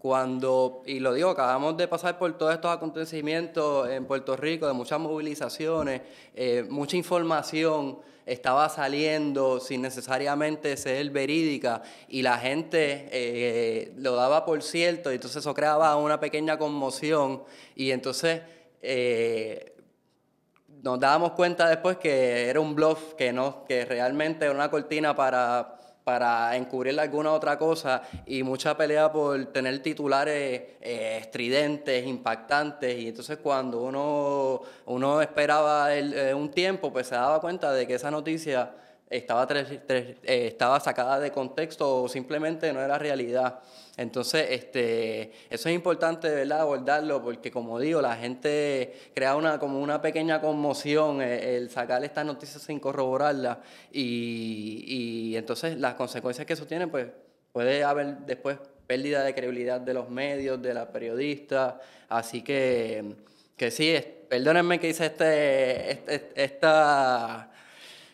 cuando, 0.00 0.82
y 0.86 0.98
lo 0.98 1.12
digo, 1.12 1.28
acabamos 1.28 1.76
de 1.76 1.86
pasar 1.86 2.18
por 2.18 2.32
todos 2.38 2.54
estos 2.54 2.74
acontecimientos 2.74 3.86
en 3.90 4.06
Puerto 4.06 4.34
Rico, 4.34 4.66
de 4.66 4.72
muchas 4.72 4.98
movilizaciones, 4.98 6.00
eh, 6.34 6.64
mucha 6.70 6.96
información 6.96 7.98
estaba 8.24 8.70
saliendo 8.70 9.60
sin 9.60 9.82
necesariamente 9.82 10.74
ser 10.78 11.10
verídica 11.10 11.82
y 12.08 12.22
la 12.22 12.38
gente 12.38 13.08
eh, 13.12 13.92
lo 13.98 14.14
daba 14.14 14.46
por 14.46 14.62
cierto 14.62 15.12
y 15.12 15.16
entonces 15.16 15.40
eso 15.40 15.52
creaba 15.52 15.94
una 15.96 16.18
pequeña 16.18 16.56
conmoción 16.56 17.42
y 17.74 17.90
entonces 17.90 18.40
eh, 18.80 19.74
nos 20.82 20.98
dábamos 20.98 21.32
cuenta 21.32 21.68
después 21.68 21.98
que 21.98 22.48
era 22.48 22.58
un 22.58 22.74
bluff, 22.74 23.12
que, 23.18 23.34
no, 23.34 23.66
que 23.66 23.84
realmente 23.84 24.46
era 24.46 24.54
una 24.54 24.70
cortina 24.70 25.14
para 25.14 25.79
para 26.04 26.56
encubrir 26.56 26.98
alguna 26.98 27.32
otra 27.32 27.58
cosa 27.58 28.02
y 28.26 28.42
mucha 28.42 28.76
pelea 28.76 29.12
por 29.12 29.46
tener 29.46 29.82
titulares 29.82 30.62
eh, 30.80 31.18
estridentes, 31.20 32.06
impactantes. 32.06 32.98
Y 32.98 33.08
entonces 33.08 33.38
cuando 33.42 33.82
uno, 33.82 34.62
uno 34.86 35.20
esperaba 35.22 35.94
el, 35.94 36.14
eh, 36.14 36.34
un 36.34 36.50
tiempo 36.50 36.92
pues 36.92 37.08
se 37.08 37.14
daba 37.14 37.40
cuenta 37.40 37.72
de 37.72 37.86
que 37.86 37.94
esa 37.94 38.10
noticia 38.10 38.72
estaba, 39.10 39.46
tres, 39.46 39.80
tres, 39.86 40.16
eh, 40.22 40.46
estaba 40.46 40.78
sacada 40.78 41.18
de 41.18 41.32
contexto 41.32 42.04
o 42.04 42.08
simplemente 42.08 42.72
no 42.72 42.80
era 42.80 42.96
realidad. 42.96 43.58
Entonces, 43.96 44.46
este, 44.50 45.32
eso 45.50 45.68
es 45.68 45.74
importante, 45.74 46.30
¿verdad?, 46.30 46.60
abordarlo, 46.60 47.22
porque 47.22 47.50
como 47.50 47.78
digo, 47.80 48.00
la 48.00 48.16
gente 48.16 49.10
crea 49.12 49.34
una, 49.34 49.58
como 49.58 49.80
una 49.80 50.00
pequeña 50.00 50.40
conmoción 50.40 51.20
eh, 51.20 51.56
el, 51.56 51.70
sacar 51.70 52.02
estas 52.04 52.24
noticias 52.24 52.62
sin 52.62 52.78
corroborarlas 52.78 53.58
y, 53.92 54.84
y 54.86 55.36
entonces 55.36 55.78
las 55.78 55.94
consecuencias 55.94 56.46
que 56.46 56.52
eso 56.52 56.66
tiene, 56.66 56.86
pues 56.86 57.08
puede 57.52 57.82
haber 57.82 58.18
después 58.20 58.58
pérdida 58.86 59.22
de 59.24 59.34
credibilidad 59.34 59.80
de 59.80 59.94
los 59.94 60.08
medios, 60.08 60.62
de 60.62 60.72
la 60.72 60.90
periodista, 60.90 61.80
así 62.08 62.42
que, 62.42 63.16
que 63.56 63.70
sí, 63.70 63.94
perdónenme 64.28 64.78
que 64.78 64.88
hice 64.88 65.06
este, 65.06 65.90
este 65.90 66.32
esta 66.36 67.49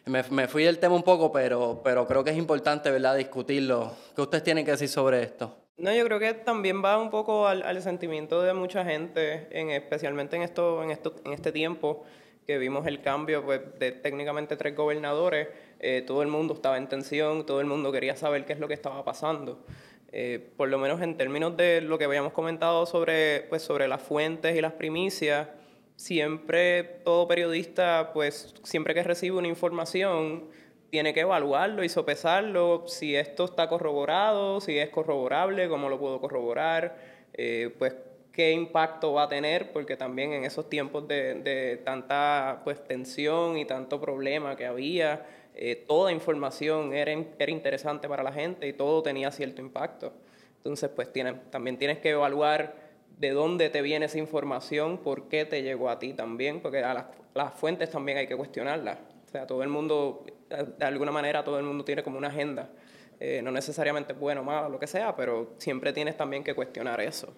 me, 0.06 0.22
me, 0.30 0.48
fui 0.48 0.64
del 0.64 0.78
tema 0.78 0.94
un 0.94 1.02
poco, 1.02 1.32
pero, 1.32 1.80
pero 1.82 2.06
creo 2.06 2.22
que 2.24 2.30
es 2.30 2.36
importante, 2.36 2.90
¿verdad?, 2.90 3.16
discutirlo. 3.16 3.92
¿Qué 4.14 4.22
ustedes 4.22 4.44
tienen 4.44 4.64
que 4.64 4.70
decir 4.70 4.88
sobre 4.88 5.22
esto? 5.22 5.56
No, 5.78 5.92
yo 5.92 6.04
creo 6.06 6.18
que 6.18 6.32
también 6.32 6.82
va 6.82 6.96
un 6.96 7.10
poco 7.10 7.46
al, 7.46 7.82
sentimiento 7.82 8.40
de 8.40 8.54
mucha 8.54 8.84
gente, 8.84 9.48
en, 9.50 9.70
especialmente 9.70 10.36
en, 10.36 10.42
esto, 10.42 10.82
en, 10.82 10.90
esto, 10.90 11.14
en 11.24 11.32
este 11.32 11.52
tiempo 11.52 12.04
que 12.46 12.58
vimos 12.58 12.86
el 12.86 13.02
cambio 13.02 13.44
pues, 13.44 13.60
de 13.78 13.92
técnicamente 13.92 14.56
tres 14.56 14.76
gobernadores. 14.76 15.48
Eh, 15.80 16.02
todo 16.06 16.22
el 16.22 16.28
mundo 16.28 16.54
estaba 16.54 16.78
en 16.78 16.88
tensión, 16.88 17.44
todo 17.44 17.60
el 17.60 17.66
mundo 17.66 17.90
quería 17.90 18.16
saber 18.16 18.46
qué 18.46 18.52
es 18.52 18.60
lo 18.60 18.68
que 18.68 18.74
estaba 18.74 19.04
pasando. 19.04 19.66
Eh, 20.12 20.52
por 20.56 20.68
lo 20.68 20.78
menos 20.78 21.02
en 21.02 21.16
términos 21.16 21.56
de 21.56 21.80
lo 21.80 21.98
que 21.98 22.04
habíamos 22.04 22.32
comentado 22.32 22.86
sobre, 22.86 23.40
pues, 23.50 23.62
sobre 23.62 23.88
las 23.88 24.00
fuentes 24.00 24.56
y 24.56 24.60
las 24.60 24.72
primicias, 24.72 25.48
siempre 25.96 26.84
todo 27.04 27.26
periodista, 27.26 28.12
pues 28.12 28.54
siempre 28.62 28.94
que 28.94 29.02
recibe 29.02 29.36
una 29.36 29.48
información, 29.48 30.44
tiene 30.90 31.12
que 31.12 31.20
evaluarlo 31.20 31.82
y 31.82 31.88
sopesarlo, 31.88 32.84
si 32.86 33.16
esto 33.16 33.44
está 33.44 33.68
corroborado, 33.68 34.60
si 34.60 34.78
es 34.78 34.88
corroborable, 34.90 35.68
cómo 35.68 35.88
lo 35.88 35.98
puedo 35.98 36.20
corroborar, 36.20 36.96
eh, 37.32 37.74
pues 37.78 37.96
qué 38.32 38.52
impacto 38.52 39.14
va 39.14 39.24
a 39.24 39.28
tener, 39.28 39.72
porque 39.72 39.96
también 39.96 40.32
en 40.32 40.44
esos 40.44 40.68
tiempos 40.68 41.08
de, 41.08 41.34
de 41.34 41.78
tanta 41.78 42.60
pues, 42.64 42.84
tensión 42.84 43.56
y 43.56 43.64
tanto 43.64 44.00
problema 44.00 44.56
que 44.56 44.66
había, 44.66 45.26
eh, 45.54 45.84
toda 45.88 46.12
información 46.12 46.92
era, 46.92 47.12
era 47.12 47.50
interesante 47.50 48.08
para 48.08 48.22
la 48.22 48.32
gente 48.32 48.68
y 48.68 48.74
todo 48.74 49.02
tenía 49.02 49.30
cierto 49.30 49.62
impacto. 49.62 50.12
Entonces, 50.58 50.90
pues 50.94 51.10
tiene, 51.12 51.32
también 51.50 51.78
tienes 51.78 51.98
que 51.98 52.10
evaluar 52.10 52.85
de 53.18 53.30
dónde 53.30 53.70
te 53.70 53.82
viene 53.82 54.06
esa 54.06 54.18
información, 54.18 54.98
por 54.98 55.28
qué 55.28 55.44
te 55.44 55.62
llegó 55.62 55.88
a 55.90 55.98
ti 55.98 56.12
también, 56.12 56.60
porque 56.60 56.82
a 56.82 57.06
las, 57.34 57.54
fuentes 57.54 57.90
también 57.90 58.18
hay 58.18 58.26
que 58.26 58.36
cuestionarlas. 58.36 58.98
O 59.26 59.30
sea, 59.30 59.46
todo 59.46 59.62
el 59.62 59.68
mundo, 59.68 60.24
de 60.48 60.84
alguna 60.84 61.12
manera, 61.12 61.42
todo 61.44 61.58
el 61.58 61.64
mundo 61.64 61.84
tiene 61.84 62.02
como 62.02 62.18
una 62.18 62.28
agenda. 62.28 62.70
Eh, 63.18 63.40
no 63.42 63.50
necesariamente 63.50 64.12
bueno 64.12 64.44
malo, 64.44 64.68
lo 64.68 64.78
que 64.78 64.86
sea, 64.86 65.16
pero 65.16 65.54
siempre 65.58 65.92
tienes 65.92 66.16
también 66.16 66.44
que 66.44 66.54
cuestionar 66.54 67.00
eso. 67.00 67.32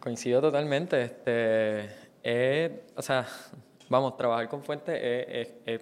Coincido 0.00 0.40
totalmente. 0.40 1.02
Este, 1.02 1.90
es, 2.22 2.70
o 2.96 3.02
sea, 3.02 3.26
vamos, 3.88 4.16
trabajar 4.16 4.48
con 4.48 4.62
fuentes 4.62 4.98
es, 4.98 5.80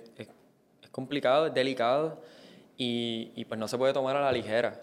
complicado, 0.90 1.46
es 1.46 1.54
delicado 1.54 2.20
y, 2.76 3.30
y, 3.36 3.44
pues 3.44 3.58
no 3.58 3.68
se 3.68 3.78
puede 3.78 3.92
tomar 3.92 4.16
a 4.16 4.20
la 4.20 4.32
ligera. 4.32 4.80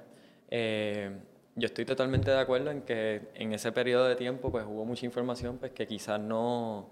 Eh, 0.50 1.12
yo 1.60 1.68
estoy 1.68 1.86
totalmente 1.86 2.32
de 2.32 2.40
acuerdo 2.40 2.72
en 2.72 2.82
que 2.82 3.30
en 3.36 3.54
ese 3.54 3.72
periodo 3.72 4.06
de 4.06 4.16
tiempo 4.16 4.52
pues 4.52 4.66
hubo 4.68 4.86
mucha 4.86 5.06
información 5.06 5.58
pues 5.58 5.72
que 5.74 5.86
quizás 5.86 6.20
no, 6.20 6.90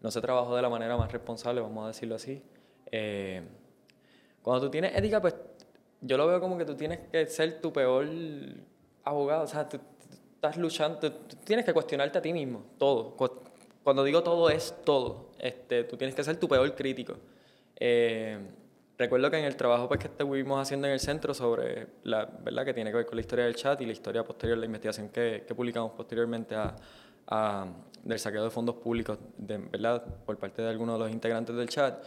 no 0.00 0.10
se 0.10 0.20
trabajó 0.20 0.54
de 0.54 0.62
la 0.62 0.68
manera 0.68 0.96
más 0.96 1.10
responsable, 1.12 1.60
vamos 1.60 1.84
a 1.84 1.88
decirlo 1.88 2.14
así. 2.14 2.42
Eh, 2.92 3.42
cuando 4.42 4.66
tú 4.66 4.70
tienes 4.70 4.96
ética, 4.96 5.20
pues 5.20 5.34
yo 6.00 6.16
lo 6.16 6.26
veo 6.26 6.40
como 6.40 6.56
que 6.56 6.64
tú 6.64 6.76
tienes 6.76 7.00
que 7.10 7.26
ser 7.26 7.60
tu 7.60 7.72
peor 7.72 8.06
abogado, 9.04 9.44
o 9.44 9.46
sea, 9.46 9.68
tú, 9.68 9.78
tú 9.78 10.16
estás 10.34 10.56
luchando, 10.56 10.98
tú, 10.98 11.10
tú, 11.10 11.36
tienes 11.44 11.64
que 11.64 11.72
cuestionarte 11.72 12.18
a 12.18 12.22
ti 12.22 12.32
mismo, 12.32 12.64
todo. 12.78 13.16
Cuando 13.82 14.04
digo 14.04 14.22
todo 14.22 14.50
es 14.50 14.74
todo, 14.84 15.30
este, 15.38 15.84
tú 15.84 15.96
tienes 15.96 16.14
que 16.14 16.22
ser 16.22 16.36
tu 16.38 16.48
peor 16.48 16.74
crítico. 16.74 17.16
Eh, 17.76 18.38
recuerdo 18.98 19.30
que 19.30 19.38
en 19.38 19.44
el 19.44 19.56
trabajo 19.56 19.88
pues, 19.88 20.00
que 20.00 20.06
estuvimos 20.06 20.60
haciendo 20.60 20.86
en 20.86 20.94
el 20.94 21.00
centro 21.00 21.34
sobre 21.34 21.86
la 22.04 22.26
verdad 22.26 22.64
que 22.64 22.74
tiene 22.74 22.90
que 22.90 22.96
ver 22.96 23.06
con 23.06 23.16
la 23.16 23.20
historia 23.20 23.44
del 23.44 23.54
chat 23.54 23.80
y 23.80 23.86
la 23.86 23.92
historia 23.92 24.24
posterior, 24.24 24.58
la 24.58 24.66
investigación 24.66 25.08
que, 25.08 25.44
que 25.46 25.54
publicamos 25.54 25.92
posteriormente 25.92 26.54
a, 26.54 26.74
a, 27.26 27.66
del 28.02 28.18
saqueo 28.18 28.44
de 28.44 28.50
fondos 28.50 28.76
públicos 28.76 29.18
de, 29.36 29.58
¿verdad? 29.58 30.02
por 30.24 30.38
parte 30.38 30.62
de 30.62 30.68
algunos 30.68 30.98
de 30.98 31.04
los 31.04 31.10
integrantes 31.12 31.56
del 31.56 31.68
chat, 31.68 32.02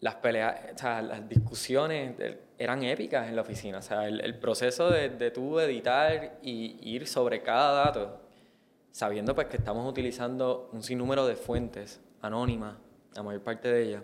las 0.00 0.16
peleas, 0.16 0.56
o 0.74 0.78
sea, 0.78 1.00
las 1.00 1.28
discusiones 1.28 2.14
eran 2.58 2.82
épicas 2.82 3.28
en 3.28 3.36
la 3.36 3.42
oficina. 3.42 3.78
O 3.78 3.82
sea, 3.82 4.08
el, 4.08 4.34
proceso 4.38 4.90
de, 4.90 5.10
de 5.10 5.30
tú 5.30 5.60
editar 5.60 6.38
y 6.42 6.76
ir 6.82 7.06
sobre 7.06 7.42
cada 7.42 7.84
dato, 7.84 8.20
sabiendo 8.90 9.34
pues 9.34 9.46
que 9.46 9.58
estamos 9.58 9.88
utilizando 9.88 10.70
un 10.72 10.82
sinnúmero 10.82 11.26
de 11.26 11.36
fuentes 11.36 12.00
anónimas, 12.20 12.76
la 13.14 13.22
mayor 13.22 13.42
parte 13.42 13.70
de 13.70 13.82
ellas, 13.82 14.02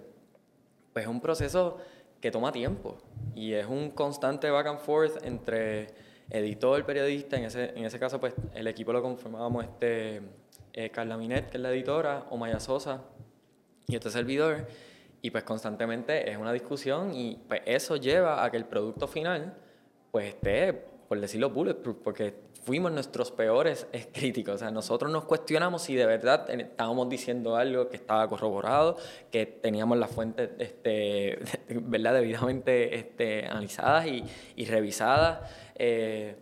pues 0.98 1.06
es 1.06 1.10
un 1.12 1.20
proceso 1.20 1.78
que 2.20 2.32
toma 2.32 2.50
tiempo 2.50 2.98
y 3.36 3.52
es 3.52 3.66
un 3.66 3.92
constante 3.92 4.50
back 4.50 4.66
and 4.66 4.80
forth 4.80 5.24
entre 5.24 5.86
editor, 6.28 6.84
periodista, 6.84 7.36
en 7.36 7.44
ese, 7.44 7.70
en 7.78 7.84
ese 7.84 8.00
caso 8.00 8.18
pues 8.18 8.34
el 8.52 8.66
equipo 8.66 8.92
lo 8.92 9.00
conformábamos 9.00 9.64
este, 9.64 10.22
eh, 10.72 10.90
Carla 10.90 11.16
Minet, 11.16 11.50
que 11.50 11.58
es 11.58 11.62
la 11.62 11.70
editora, 11.70 12.26
o 12.30 12.36
Maya 12.36 12.58
Sosa 12.58 13.04
y 13.86 13.94
este 13.94 14.10
servidor, 14.10 14.66
y 15.22 15.30
pues 15.30 15.44
constantemente 15.44 16.28
es 16.28 16.36
una 16.36 16.52
discusión 16.52 17.14
y 17.14 17.38
pues 17.46 17.62
eso 17.64 17.94
lleva 17.94 18.44
a 18.44 18.50
que 18.50 18.56
el 18.56 18.64
producto 18.64 19.06
final 19.06 19.54
pues 20.10 20.34
esté, 20.34 20.84
por 21.08 21.18
decirlo 21.20 21.50
bulletproof, 21.50 21.96
porque 22.04 22.34
fuimos 22.64 22.92
nuestros 22.92 23.30
peores 23.32 23.86
críticos. 24.12 24.56
O 24.56 24.58
sea, 24.58 24.70
nosotros 24.70 25.10
nos 25.10 25.24
cuestionamos 25.24 25.82
si 25.82 25.94
de 25.94 26.04
verdad 26.06 26.48
estábamos 26.50 27.08
diciendo 27.08 27.56
algo 27.56 27.88
que 27.88 27.96
estaba 27.96 28.28
corroborado, 28.28 28.96
que 29.32 29.46
teníamos 29.46 29.96
las 29.98 30.10
fuentes 30.10 30.50
este, 30.58 31.38
¿verdad? 31.68 32.14
debidamente 32.14 32.94
este, 32.94 33.46
analizadas 33.46 34.06
y, 34.06 34.24
y 34.56 34.66
revisadas. 34.66 35.50
Eh, 35.74 36.36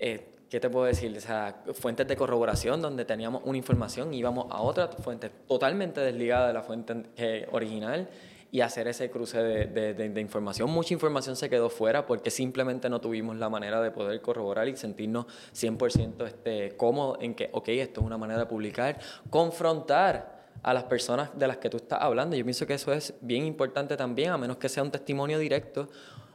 eh, 0.00 0.26
¿Qué 0.50 0.60
te 0.60 0.70
puedo 0.70 0.86
decir? 0.86 1.14
O 1.14 1.20
sea, 1.20 1.62
fuentes 1.74 2.08
de 2.08 2.16
corroboración 2.16 2.80
donde 2.80 3.04
teníamos 3.04 3.42
una 3.44 3.58
información, 3.58 4.14
íbamos 4.14 4.46
a 4.50 4.62
otra 4.62 4.88
fuente 4.88 5.30
totalmente 5.46 6.00
desligada 6.00 6.48
de 6.48 6.54
la 6.54 6.62
fuente 6.62 7.46
original 7.52 8.08
y 8.50 8.62
hacer 8.62 8.88
ese 8.88 9.10
cruce 9.10 9.42
de, 9.42 9.94
de, 9.94 10.20
información. 10.20 10.70
Mucha 10.70 10.94
información 10.94 11.36
se 11.36 11.50
quedó 11.50 11.68
fuera 11.68 12.06
porque 12.06 12.30
simplemente 12.30 12.88
no 12.88 13.00
tuvimos 13.00 13.36
la 13.36 13.48
manera 13.50 13.80
de 13.82 13.90
poder 13.90 14.20
corroborar 14.22 14.68
y 14.68 14.76
sentirnos 14.76 15.26
100% 15.54 16.26
este, 16.26 16.76
cómodos 16.76 17.18
en 17.20 17.34
que, 17.34 17.50
ok, 17.52 17.68
esto 17.68 18.00
es 18.00 18.06
una 18.06 18.16
manera 18.16 18.40
de 18.40 18.46
publicar, 18.46 18.98
confrontar 19.28 20.38
a 20.62 20.72
las 20.74 20.84
personas 20.84 21.38
de 21.38 21.46
las 21.46 21.58
que 21.58 21.68
tú 21.68 21.76
estás 21.76 22.00
hablando. 22.00 22.36
Yo 22.36 22.44
pienso 22.44 22.66
que 22.66 22.74
eso 22.74 22.92
es 22.92 23.14
bien 23.20 23.44
importante 23.44 23.96
también, 23.96 24.30
a 24.30 24.38
menos 24.38 24.56
que 24.56 24.68
sea 24.68 24.82
un 24.82 24.90
testimonio 24.90 25.38
directo 25.38 25.88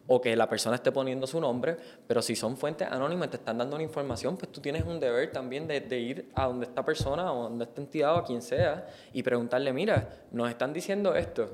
o 0.05 0.21
que 0.21 0.35
la 0.35 0.49
persona 0.49 0.75
esté 0.75 0.91
poniendo 0.91 1.25
su 1.25 1.39
nombre, 1.39 1.77
pero 2.05 2.21
si 2.21 2.35
son 2.35 2.57
fuentes 2.57 2.87
anónimas, 2.89 3.29
te 3.29 3.37
están 3.37 3.57
dando 3.57 3.75
una 3.75 3.83
información, 3.83 4.35
pues 4.37 4.51
tú 4.51 4.59
tienes 4.59 4.83
un 4.83 4.99
deber 4.99 5.31
también 5.31 5.65
de, 5.65 5.79
de, 5.79 5.99
ir 5.99 6.29
a 6.35 6.45
donde 6.45 6.65
esta 6.65 6.83
persona 6.83 7.31
o 7.31 7.43
donde 7.43 7.63
esta 7.63 7.81
entidad 7.81 8.13
o 8.13 8.17
a 8.17 8.25
quien 8.25 8.41
sea 8.41 8.85
y 9.13 9.23
preguntarle, 9.23 9.71
mira, 9.71 10.09
nos 10.31 10.49
están 10.49 10.73
diciendo 10.73 11.15
esto, 11.15 11.49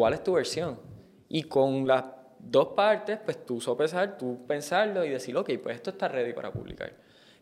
¿cuál 0.00 0.14
es 0.14 0.24
tu 0.24 0.32
versión? 0.32 0.80
Y 1.28 1.42
con 1.42 1.86
las 1.86 2.06
dos 2.38 2.68
partes, 2.68 3.18
pues 3.22 3.44
tú 3.44 3.60
sopesar, 3.60 4.16
tú 4.16 4.46
pensarlo 4.46 5.04
y 5.04 5.10
decir, 5.10 5.36
ok, 5.36 5.50
pues 5.62 5.76
esto 5.76 5.90
está 5.90 6.08
ready 6.08 6.32
para 6.32 6.50
publicar. 6.50 6.94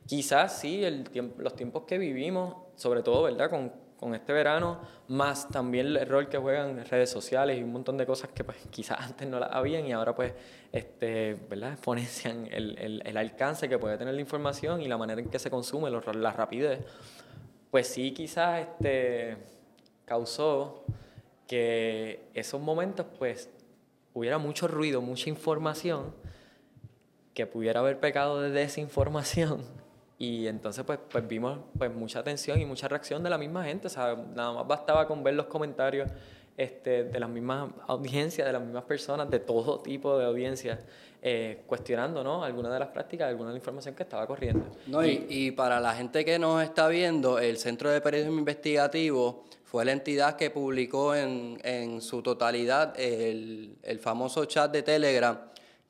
Quizás 0.04 0.58
sí, 0.58 0.84
el 0.84 1.04
tiempo, 1.08 1.40
los 1.40 1.54
tiempos 1.54 1.84
que 1.84 1.98
vivimos, 1.98 2.56
sobre 2.74 3.04
todo, 3.04 3.22
¿verdad? 3.22 3.48
Con, 3.48 3.72
con 3.96 4.12
este 4.12 4.32
verano, 4.32 4.80
más 5.06 5.48
también 5.48 5.86
el 5.86 6.04
rol 6.08 6.28
que 6.28 6.36
juegan 6.36 6.84
redes 6.84 7.10
sociales 7.10 7.56
y 7.60 7.62
un 7.62 7.70
montón 7.70 7.96
de 7.96 8.06
cosas 8.06 8.30
que 8.30 8.42
pues 8.42 8.56
quizás 8.70 8.98
antes 9.02 9.28
no 9.28 9.38
las 9.38 9.52
habían 9.52 9.86
y 9.86 9.92
ahora 9.92 10.16
pues, 10.16 10.32
este, 10.72 11.34
¿verdad? 11.48 11.72
Exponencian 11.74 12.48
el, 12.50 12.76
el, 12.76 13.02
el 13.06 13.16
alcance 13.16 13.68
que 13.68 13.78
puede 13.78 13.96
tener 13.98 14.14
la 14.14 14.20
información 14.20 14.82
y 14.82 14.88
la 14.88 14.98
manera 14.98 15.20
en 15.20 15.28
que 15.28 15.38
se 15.38 15.48
consume, 15.48 15.90
la 15.90 16.32
rapidez. 16.32 16.80
Pues 17.70 17.86
sí, 17.86 18.10
quizás 18.10 18.62
este, 18.62 19.36
causó 20.04 20.84
que 21.48 22.20
esos 22.34 22.60
momentos 22.60 23.06
pues 23.18 23.50
hubiera 24.14 24.38
mucho 24.38 24.68
ruido, 24.68 25.00
mucha 25.00 25.28
información, 25.30 26.14
que 27.34 27.46
pudiera 27.46 27.80
haber 27.80 27.98
pecado 27.98 28.40
de 28.40 28.50
desinformación. 28.50 29.62
Y 30.20 30.48
entonces 30.48 30.82
pues, 30.84 30.98
pues 31.08 31.28
vimos 31.28 31.60
pues 31.78 31.94
mucha 31.94 32.18
atención 32.18 32.60
y 32.60 32.66
mucha 32.66 32.88
reacción 32.88 33.22
de 33.22 33.30
la 33.30 33.38
misma 33.38 33.62
gente. 33.62 33.88
Sea, 33.88 34.16
nada 34.16 34.52
más 34.52 34.66
bastaba 34.66 35.06
con 35.06 35.22
ver 35.22 35.34
los 35.34 35.46
comentarios 35.46 36.10
este, 36.56 37.04
de 37.04 37.20
las 37.20 37.30
mismas 37.30 37.70
audiencias, 37.86 38.44
de 38.44 38.52
las 38.52 38.60
mismas 38.60 38.82
personas, 38.82 39.30
de 39.30 39.38
todo 39.38 39.78
tipo 39.78 40.18
de 40.18 40.24
audiencias, 40.24 40.80
eh, 41.22 41.62
cuestionando 41.68 42.24
¿no? 42.24 42.42
algunas 42.42 42.72
de 42.72 42.80
las 42.80 42.88
prácticas, 42.88 43.28
alguna 43.28 43.50
de 43.50 43.52
la 43.52 43.58
información 43.58 43.94
que 43.94 44.02
estaba 44.02 44.26
corriendo. 44.26 44.66
No, 44.88 45.06
y, 45.06 45.24
y 45.28 45.52
para 45.52 45.78
la 45.78 45.94
gente 45.94 46.24
que 46.24 46.36
nos 46.36 46.64
está 46.64 46.88
viendo, 46.88 47.38
el 47.38 47.56
Centro 47.56 47.88
de 47.88 48.00
Periodismo 48.00 48.40
Investigativo 48.40 49.44
fue 49.70 49.84
la 49.84 49.92
entidad 49.92 50.36
que 50.36 50.50
publicó 50.50 51.14
en, 51.14 51.60
en 51.62 52.00
su 52.00 52.22
totalidad 52.22 52.98
el, 52.98 53.76
el, 53.82 53.98
famoso 53.98 54.46
chat 54.46 54.72
de 54.72 54.82
Telegram 54.82 55.38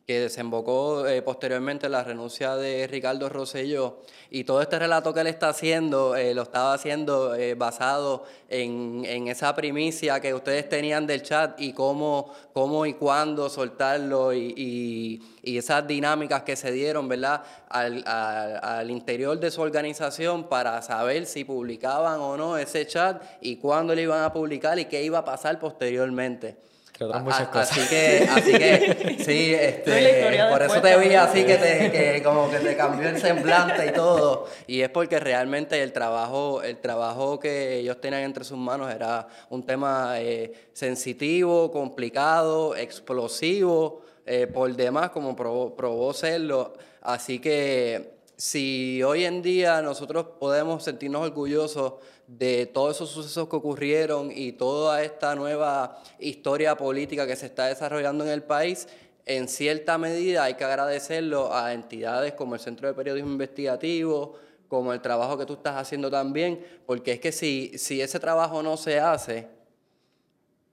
que 0.08 0.20
desembocó 0.20 1.06
eh, 1.06 1.20
posteriormente 1.20 1.84
en 1.84 1.92
la 1.92 2.02
renuncia 2.02 2.56
de 2.56 2.86
Ricardo 2.86 3.28
Rosselló. 3.28 3.98
Y 4.30 4.44
todo 4.44 4.62
este 4.62 4.78
relato 4.78 5.12
que 5.12 5.20
él 5.20 5.26
está 5.26 5.50
haciendo, 5.50 6.16
eh, 6.16 6.32
lo 6.32 6.44
estaba 6.44 6.72
haciendo 6.72 7.34
eh, 7.34 7.54
basado 7.54 8.24
en, 8.48 9.02
en, 9.04 9.28
esa 9.28 9.54
primicia 9.54 10.18
que 10.18 10.32
ustedes 10.32 10.66
tenían 10.66 11.06
del 11.06 11.22
chat 11.22 11.60
y 11.60 11.74
cómo, 11.74 12.32
cómo 12.54 12.86
y 12.86 12.94
cuándo 12.94 13.50
soltarlo 13.50 14.32
y, 14.32 14.54
y, 14.56 15.22
y 15.42 15.58
esas 15.58 15.86
dinámicas 15.86 16.42
que 16.42 16.56
se 16.56 16.72
dieron, 16.72 17.06
¿verdad?, 17.06 17.42
al, 17.68 18.02
al, 18.06 18.60
al, 18.64 18.90
interior 18.90 19.38
de 19.38 19.50
su 19.50 19.60
organización 19.60 20.44
para 20.44 20.80
saber 20.80 21.26
si 21.26 21.44
publicaban 21.44 22.18
o 22.20 22.34
no 22.38 22.56
ese 22.56 22.86
chat 22.86 23.22
y 23.42 23.56
cuándo 23.56 23.94
lo 23.94 24.00
iban 24.00 24.22
a 24.22 24.32
publicar 24.32 24.78
y 24.78 24.86
qué 24.86 25.02
iba 25.02 25.18
a 25.18 25.24
pasar 25.26 25.58
posteriormente 25.58 26.56
muchas 27.00 27.48
cosas. 27.48 27.70
Así 27.70 27.88
que, 27.88 28.28
así 28.30 28.52
que 28.52 29.16
sí, 29.24 29.54
este, 29.54 30.44
por 30.50 30.62
eso 30.62 30.80
te 30.80 30.98
vi 30.98 31.14
así 31.14 31.44
que, 31.44 31.56
te, 31.56 31.90
que 31.90 32.22
como 32.22 32.50
que 32.50 32.58
te 32.58 32.76
cambió 32.76 33.08
el 33.08 33.20
semblante 33.20 33.86
y 33.86 33.92
todo. 33.92 34.46
Y 34.66 34.80
es 34.80 34.88
porque 34.90 35.20
realmente 35.20 35.82
el 35.82 35.92
trabajo, 35.92 36.62
el 36.62 36.78
trabajo 36.78 37.38
que 37.38 37.76
ellos 37.78 38.00
tenían 38.00 38.22
entre 38.22 38.44
sus 38.44 38.58
manos 38.58 38.92
era 38.92 39.28
un 39.50 39.64
tema 39.64 40.20
eh, 40.20 40.52
sensitivo, 40.72 41.70
complicado, 41.70 42.76
explosivo, 42.76 44.02
eh, 44.26 44.46
por 44.46 44.74
demás, 44.74 45.10
como 45.10 45.34
probó, 45.36 45.74
probó 45.74 46.12
serlo. 46.12 46.74
Así 47.00 47.38
que 47.38 48.17
si 48.38 49.02
hoy 49.02 49.24
en 49.24 49.42
día 49.42 49.82
nosotros 49.82 50.24
podemos 50.38 50.84
sentirnos 50.84 51.22
orgullosos 51.22 51.94
de 52.28 52.66
todos 52.66 52.94
esos 52.94 53.10
sucesos 53.10 53.48
que 53.48 53.56
ocurrieron 53.56 54.30
y 54.32 54.52
toda 54.52 55.02
esta 55.02 55.34
nueva 55.34 56.00
historia 56.20 56.76
política 56.76 57.26
que 57.26 57.34
se 57.34 57.46
está 57.46 57.66
desarrollando 57.66 58.24
en 58.24 58.30
el 58.30 58.44
país, 58.44 58.86
en 59.26 59.48
cierta 59.48 59.98
medida 59.98 60.44
hay 60.44 60.54
que 60.54 60.62
agradecerlo 60.62 61.52
a 61.52 61.74
entidades 61.74 62.34
como 62.34 62.54
el 62.54 62.60
Centro 62.60 62.86
de 62.86 62.94
Periodismo 62.94 63.32
Investigativo, 63.32 64.36
como 64.68 64.92
el 64.92 65.00
trabajo 65.00 65.36
que 65.36 65.44
tú 65.44 65.54
estás 65.54 65.74
haciendo 65.74 66.08
también, 66.08 66.64
porque 66.86 67.12
es 67.12 67.20
que 67.20 67.32
si, 67.32 67.76
si 67.76 68.00
ese 68.00 68.20
trabajo 68.20 68.62
no 68.62 68.76
se 68.76 69.00
hace, 69.00 69.48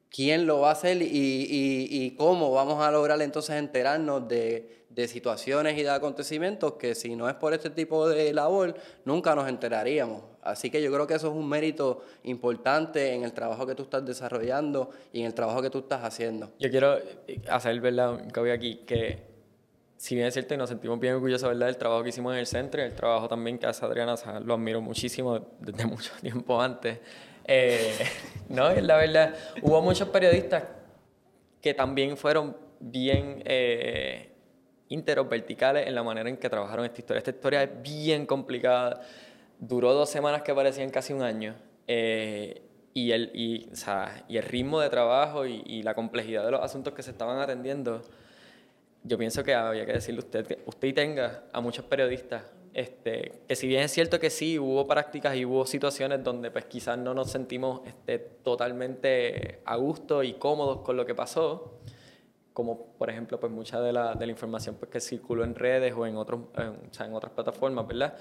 ¿quién 0.10 0.46
lo 0.46 0.60
va 0.60 0.70
a 0.70 0.74
hacer 0.74 1.02
y, 1.02 1.10
y, 1.12 2.12
cómo 2.12 2.52
vamos 2.52 2.84
a 2.84 2.92
lograr 2.92 3.20
entonces 3.24 3.56
enterarnos 3.56 4.28
de, 4.28 4.85
de 4.96 5.08
situaciones 5.10 5.78
y 5.78 5.84
de 5.84 5.90
acontecimientos 5.90 6.74
que 6.74 6.96
si 6.96 7.16
no 7.16 7.28
es 7.28 7.36
por 7.36 7.54
este 7.54 7.70
tipo 7.70 8.08
de 8.08 8.34
labor, 8.34 8.76
nunca 9.04 9.36
nos 9.36 9.50
enteraríamos. 9.50 10.24
Así 10.42 10.70
que 10.70 10.82
yo 10.82 10.92
creo 10.92 11.06
que 11.06 11.16
eso 11.16 11.28
es 11.28 11.34
un 11.34 11.50
mérito 11.50 12.04
importante 12.24 13.14
en 13.14 13.24
el 13.24 13.34
trabajo 13.34 13.68
que 13.68 13.76
tú 13.76 13.84
estás 13.84 14.06
desarrollando 14.06 14.92
y 15.12 15.20
en 15.20 15.26
el 15.26 15.34
trabajo 15.34 15.62
que 15.62 15.70
tú 15.70 15.80
estás 15.80 16.04
haciendo. 16.04 16.52
Yo 16.60 16.70
quiero 16.70 16.98
hacer, 17.50 17.82
¿verdad?, 17.82 18.32
que 18.32 18.40
voy 18.40 18.52
aquí, 18.52 18.76
que 18.86 19.20
si 19.98 20.16
bien 20.16 20.28
es 20.28 20.34
cierto 20.34 20.54
y 20.54 20.58
nos 20.58 20.70
sentimos 20.70 20.98
bien 21.00 21.16
orgullosos, 21.16 21.50
¿verdad?, 21.50 21.66
del 21.66 21.78
trabajo 21.78 22.04
que 22.04 22.10
hicimos 22.10 22.34
en 22.34 22.40
el 22.40 22.48
centro, 22.48 22.82
el 22.82 22.96
trabajo 22.96 23.28
también 23.28 23.58
que 23.58 23.66
hace 23.66 23.84
Adriana, 23.84 24.14
o 24.14 24.18
sea, 24.18 24.40
lo 24.40 24.54
admiro 24.54 24.80
muchísimo 24.80 25.40
desde 25.60 25.86
mucho 25.88 26.12
tiempo 26.22 26.62
antes. 26.62 27.00
Eh, 27.44 27.98
no, 28.50 28.72
la 28.72 28.96
verdad, 28.96 29.36
hubo 29.62 29.82
muchos 29.82 30.08
periodistas 30.08 30.64
que 31.60 31.74
también 31.74 32.16
fueron 32.16 32.56
bien... 32.80 33.44
Eh, 33.46 34.32
ínteros, 34.96 35.30
verticales 35.30 35.88
en 35.88 35.94
la 35.94 36.04
manera 36.04 36.30
en 36.30 36.38
que 36.38 36.50
trabajaron 36.50 36.86
esta 36.86 37.02
historia. 37.02 37.20
Esta 37.20 37.32
historia 37.32 37.64
es 37.64 37.82
bien 37.82 38.26
complicada 38.26 39.02
duró 39.60 39.94
dos 39.94 40.10
semanas 40.10 40.42
que 40.42 40.54
parecían 40.54 40.90
casi 40.90 41.14
un 41.14 41.22
año. 41.22 41.56
Eh, 41.88 42.62
y, 42.94 43.12
el, 43.12 43.32
y, 43.34 43.70
o 43.72 43.76
sea, 43.76 44.26
y 44.28 44.38
el 44.38 44.44
ritmo 44.44 44.80
de 44.80 44.90
trabajo 44.90 45.46
y, 45.46 45.62
y, 45.66 45.84
la 45.84 45.94
complejidad 45.94 46.44
de 46.46 46.52
los 46.52 46.62
asuntos 46.62 46.94
que 46.94 47.04
se 47.04 47.12
estaban 47.12 47.40
atendiendo, 47.40 48.02
yo 49.04 49.18
pienso 49.18 49.44
que 49.44 49.54
había 49.54 49.86
que 49.86 49.94
decirle 49.94 50.20
usted 50.20 50.48
que 50.48 50.60
usted 50.66 50.94
tenga 50.94 51.44
a 51.52 51.62
muchos 51.62 51.86
periodistas 51.86 52.44
este, 52.76 53.32
que 53.48 53.56
si 53.56 53.68
bien 53.68 53.84
es 53.84 53.92
cierto 53.94 54.20
que 54.20 54.30
sí, 54.30 54.60
hubo 54.60 54.86
prácticas 54.86 55.34
y 55.38 55.46
hubo 55.46 55.66
situaciones 55.66 56.22
donde 56.22 56.52
pues 56.52 56.66
quizás 56.66 56.98
no 56.98 57.14
nos 57.14 57.32
sentimos 57.32 57.80
este, 57.88 58.20
totalmente 58.20 59.62
a 59.64 59.78
gusto 59.78 60.24
y 60.24 60.34
cómodos 60.34 60.82
con 60.82 60.98
lo 60.98 61.06
que 61.06 61.16
pasó, 61.16 61.80
como 62.56 62.94
por 62.98 63.10
ejemplo 63.10 63.38
pues 63.38 63.52
mucha 63.52 63.82
de 63.82 63.92
la, 63.92 64.16
de 64.16 64.26
la 64.26 64.32
información 64.32 64.78
pues, 64.80 64.90
que 64.90 65.02
circuló 65.02 65.44
en 65.44 65.56
redes 65.56 65.94
o 65.94 66.08
en, 66.08 66.16
otros, 66.16 66.40
o 66.56 66.94
sea, 66.94 67.06
en 67.06 67.14
otras 67.14 67.34
plataformas, 67.34 67.86
¿verdad? 67.86 68.16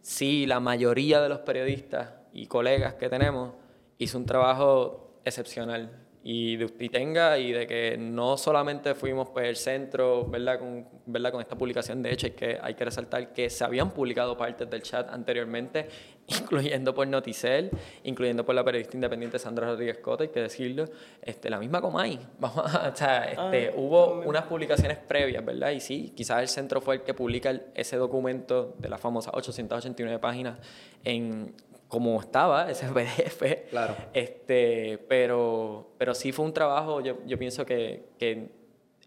Sí, 0.00 0.46
la 0.46 0.58
mayoría 0.58 1.20
de 1.20 1.28
los 1.28 1.40
periodistas 1.40 2.14
y 2.32 2.46
colegas 2.46 2.94
que 2.94 3.10
tenemos 3.10 3.52
hizo 3.98 4.16
un 4.16 4.24
trabajo 4.24 5.20
excepcional 5.26 5.90
y 6.26 6.56
de 6.56 6.64
usted 6.64 6.90
tenga 6.90 7.38
y 7.38 7.52
de 7.52 7.66
que 7.66 7.98
no 7.98 8.38
solamente 8.38 8.94
fuimos 8.94 9.28
pues 9.28 9.46
el 9.46 9.56
centro, 9.56 10.24
¿verdad? 10.24 10.58
Con, 10.58 10.88
¿verdad? 11.04 11.30
con 11.30 11.42
esta 11.42 11.54
publicación, 11.54 12.02
de 12.02 12.12
hecho 12.12 12.26
hay 12.26 12.32
que, 12.32 12.58
hay 12.62 12.74
que 12.74 12.84
resaltar 12.86 13.34
que 13.34 13.50
se 13.50 13.62
habían 13.62 13.90
publicado 13.90 14.34
partes 14.34 14.68
del 14.70 14.82
chat 14.82 15.10
anteriormente, 15.10 15.86
incluyendo 16.26 16.94
por 16.94 17.06
Noticel, 17.06 17.70
incluyendo 18.04 18.42
por 18.42 18.54
la 18.54 18.64
periodista 18.64 18.96
independiente 18.96 19.38
Sandra 19.38 19.66
Rodríguez 19.66 19.98
Cota, 19.98 20.24
hay 20.24 20.30
que 20.30 20.40
decirlo, 20.40 20.86
este, 21.20 21.50
la 21.50 21.58
misma 21.58 21.82
Comay, 21.82 22.18
vamos 22.38 22.74
o 22.74 22.96
sea, 22.96 23.24
este, 23.24 23.68
ah, 23.68 23.72
hubo 23.76 24.22
unas 24.22 24.44
publicaciones 24.44 24.96
previas, 24.96 25.44
¿verdad? 25.44 25.72
Y 25.72 25.80
sí, 25.80 26.14
quizás 26.16 26.40
el 26.40 26.48
centro 26.48 26.80
fue 26.80 26.94
el 26.94 27.02
que 27.02 27.12
publica 27.12 27.54
ese 27.74 27.98
documento 27.98 28.74
de 28.78 28.88
las 28.88 28.98
famosas 28.98 29.34
889 29.34 30.18
páginas 30.20 30.58
en 31.04 31.52
como 31.88 32.20
estaba 32.20 32.70
ese 32.70 32.86
PDF. 32.92 33.70
Claro. 33.70 33.94
Este, 34.12 34.98
pero, 35.08 35.92
pero 35.98 36.14
sí 36.14 36.32
fue 36.32 36.44
un 36.44 36.52
trabajo, 36.52 37.00
yo, 37.00 37.18
yo 37.26 37.38
pienso 37.38 37.64
que, 37.64 38.04
que, 38.18 38.48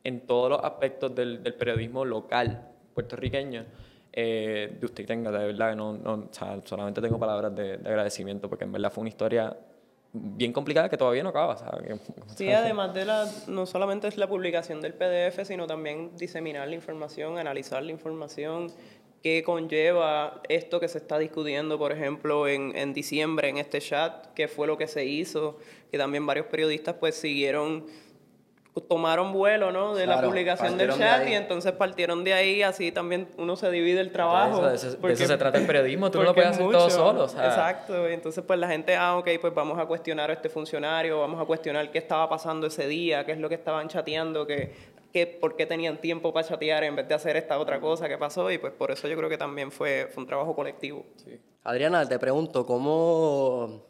en 0.04 0.22
todos 0.22 0.50
los 0.50 0.64
aspectos 0.64 1.14
del, 1.14 1.44
del 1.44 1.54
periodismo 1.56 2.06
local 2.06 2.70
puertorriqueño, 2.94 3.66
eh, 4.20 4.76
de 4.80 4.86
usted 4.88 5.06
tenga, 5.06 5.30
de 5.30 5.46
verdad, 5.46 5.76
no, 5.76 5.94
no 5.94 6.14
o 6.14 6.28
sea, 6.32 6.60
solamente 6.66 7.00
tengo 7.02 7.20
palabras 7.20 7.56
de, 7.56 7.74
agradecimiento, 7.74 8.50
porque 8.50 8.64
en 8.64 8.72
verdad 8.72 8.92
fue 8.92 9.02
una 9.02 9.10
historia 9.10 9.56
bien 10.12 10.52
complicada 10.52 10.90
que 10.90 10.98
todavía 10.98 11.22
no 11.22 11.30
acaba. 11.30 11.56
Sí, 12.36 12.52
además 12.52 12.96
de 12.96 13.06
la, 13.06 13.30
no 13.46 13.68
solamente 13.68 14.08
es 14.08 14.18
la 14.18 14.28
publicación 14.28 14.82
del 14.82 14.96
PDF, 14.96 15.46
sino 15.46 15.68
también 15.68 16.18
diseminar 16.18 16.68
la 16.68 16.74
información, 16.74 17.38
analizar 17.38 17.84
la 17.84 17.92
información 17.92 18.72
qué 19.24 19.44
conlleva 19.44 20.42
esto 20.50 20.80
que 20.80 20.88
se 20.88 20.98
está 20.98 21.18
discutiendo, 21.20 21.78
por 21.78 21.92
ejemplo, 21.92 22.48
en, 22.48 22.76
en 22.76 22.94
diciembre 22.94 23.50
en 23.50 23.58
este 23.58 23.80
chat, 23.80 24.28
qué 24.36 24.48
fue 24.48 24.68
lo 24.68 24.78
que 24.78 24.88
se 24.88 25.06
hizo, 25.06 25.58
que 25.92 25.98
también 25.98 26.26
varios 26.26 26.48
periodistas 26.48 26.96
pues 27.00 27.16
siguieron 27.16 27.86
tomaron 28.82 29.34
vuelo 29.34 29.72
¿no? 29.72 29.96
de 29.96 30.06
la 30.06 30.22
publicación 30.22 30.78
del 30.78 30.94
chat 30.94 31.28
y 31.28 31.34
entonces 31.34 31.72
partieron 31.74 32.24
de 32.24 32.34
ahí, 32.34 32.62
así 32.62 32.92
también 32.92 33.28
uno 33.38 33.56
se 33.56 33.70
divide 33.72 34.00
el 34.00 34.12
trabajo. 34.12 34.68
De 34.68 34.76
eso, 34.76 34.92
se 35.16 35.38
trata 35.38 35.58
el 35.58 35.66
periodismo, 35.66 36.12
tú 36.12 36.20
no 36.20 36.26
lo 36.26 36.34
puedes 36.34 36.52
hacer 36.52 36.70
todo 36.70 36.90
solo. 36.90 37.24
Exacto, 37.26 38.08
entonces 38.08 38.44
pues 38.46 38.60
la 38.60 38.68
gente, 38.68 38.96
ah, 38.96 39.18
ok, 39.18 39.30
pues 39.42 39.54
vamos 39.54 39.80
a 39.80 39.86
cuestionar 39.86 40.30
a 40.30 40.34
este 40.34 40.50
funcionario, 40.50 41.20
vamos 41.20 41.42
a 41.42 41.46
cuestionar 41.46 41.90
qué 41.92 41.98
estaba 41.98 42.30
pasando 42.30 42.68
ese 42.68 42.88
día, 42.88 43.26
qué 43.26 43.32
es 43.32 43.40
lo 43.40 43.50
que 43.50 43.56
estaban 43.56 43.88
chateando, 43.88 44.46
que, 44.46 44.74
que, 45.12 45.28
por 45.28 45.56
qué 45.56 45.66
tenían 45.66 46.00
tiempo 46.00 46.34
para 46.34 46.48
chatear 46.48 46.84
en 46.84 46.96
vez 46.96 47.08
de 47.08 47.16
hacer 47.16 47.38
esta 47.38 47.60
otra 47.60 47.80
cosa 47.80 48.08
que 48.08 48.18
pasó 48.18 48.52
y 48.52 48.58
pues 48.58 48.74
por 48.74 48.92
eso 48.92 49.08
yo 49.08 49.18
creo 49.18 49.30
que 49.30 49.38
también 49.38 49.72
fue, 49.72 50.08
fue 50.14 50.24
un 50.24 50.28
trabajo 50.28 50.56
colectivo. 50.56 51.06
Adriana, 51.64 52.08
te 52.08 52.18
pregunto, 52.20 52.66
¿cómo 52.66 53.88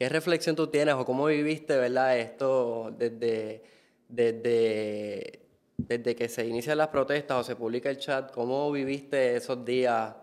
¿Qué 0.00 0.08
reflexión 0.08 0.56
tú 0.56 0.68
tienes 0.68 0.94
o 0.94 1.04
cómo 1.04 1.26
viviste, 1.26 1.76
verdad, 1.76 2.16
esto 2.16 2.90
desde, 2.96 3.62
desde, 4.08 5.42
desde 5.76 6.16
que 6.16 6.26
se 6.26 6.46
inician 6.46 6.78
las 6.78 6.88
protestas 6.88 7.36
o 7.36 7.44
se 7.44 7.54
publica 7.54 7.90
el 7.90 7.98
chat? 7.98 8.32
¿Cómo 8.32 8.72
viviste 8.72 9.36
esos 9.36 9.62
días 9.62 10.14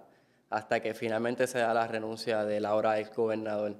hasta 0.49 0.79
que 0.79 0.95
finalmente 0.95 1.45
se 1.45 1.59
da 1.59 1.75
la 1.75 1.85
renuncia 1.87 2.43
de 2.43 2.59
la 2.59 2.73
hora 2.73 2.99
ex 2.99 3.15
gobernador? 3.15 3.75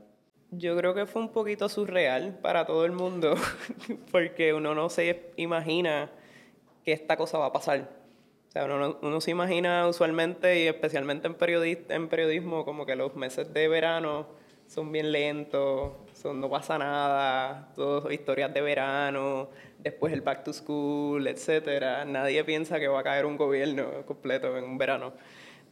Yo 0.52 0.78
creo 0.78 0.94
que 0.94 1.06
fue 1.06 1.22
un 1.22 1.30
poquito 1.30 1.68
surreal 1.68 2.40
para 2.42 2.66
todo 2.66 2.86
el 2.86 2.94
mundo, 2.94 3.36
porque 4.12 4.54
uno 4.54 4.74
no 4.74 4.90
se 4.90 5.34
imagina 5.36 6.10
que 6.86 6.94
esta 6.94 7.18
cosa 7.18 7.38
va 7.38 7.48
a 7.48 7.52
pasar. 7.52 7.90
O 8.48 8.52
sea, 8.52 8.64
uno, 8.64 8.98
uno 9.02 9.20
se 9.20 9.32
imagina 9.32 9.86
usualmente, 9.88 10.64
y 10.64 10.68
especialmente 10.68 11.28
en, 11.28 11.36
en 11.90 12.08
periodismo, 12.08 12.64
como 12.64 12.86
que 12.86 12.96
los 12.96 13.14
meses 13.16 13.54
de 13.54 13.68
verano 13.68 14.28
son 14.68 14.90
bien 14.92 15.12
lentos, 15.12 15.94
son, 16.14 16.40
no 16.40 16.50
pasa 16.50 16.78
nada, 16.78 17.72
todo 17.76 18.10
historias 18.10 18.54
de 18.54 18.62
verano, 18.62 19.50
después 19.80 20.14
el 20.14 20.22
back 20.22 20.46
to 20.46 20.54
school, 20.54 21.28
etcétera. 21.28 22.06
Nadie 22.06 22.44
piensa 22.46 22.80
que 22.80 22.88
va 22.88 23.02
a 23.02 23.04
caer 23.04 23.26
un 23.26 23.36
gobierno 23.36 24.06
completo 24.06 24.58
en 24.58 24.64
un 24.64 24.78
verano. 24.78 25.14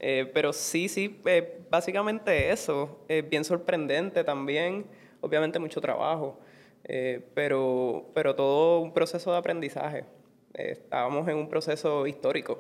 Eh, 0.08 0.30
pero 0.36 0.54
sí, 0.54 0.88
sí, 0.88 1.20
eh, 1.26 1.62
básicamente 1.72 2.52
eso. 2.52 3.00
Es 3.08 3.28
bien 3.28 3.44
sorprendente 3.44 4.24
también, 4.24 4.86
obviamente 5.20 5.58
mucho 5.58 5.82
trabajo, 5.82 6.40
eh, 6.84 7.28
pero, 7.34 8.12
pero 8.14 8.36
todo 8.36 8.82
un 8.82 8.94
proceso 8.94 9.32
de 9.32 9.38
aprendizaje. 9.40 10.06
estábamos 10.54 11.28
en 11.28 11.38
un 11.38 11.50
proceso 11.50 12.06
histórico, 12.06 12.60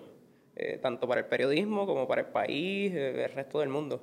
tanto 0.81 1.08
para 1.08 1.21
el 1.21 1.27
periodismo 1.27 1.86
como 1.86 2.08
para 2.08 2.21
el 2.21 2.27
país, 2.27 2.93
el 2.95 3.31
resto 3.31 3.60
del 3.60 3.69
mundo. 3.69 4.01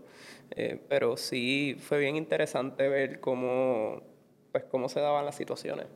Eh, 0.56 0.78
pero 0.88 1.16
sí 1.16 1.76
fue 1.80 1.98
bien 1.98 2.14
interesante 2.16 2.88
ver 2.88 3.18
cómo, 3.20 4.02
pues, 4.52 4.64
cómo 4.70 4.88
se 4.88 5.00
daban 5.00 5.24
las 5.24 5.34
situaciones. 5.34 5.86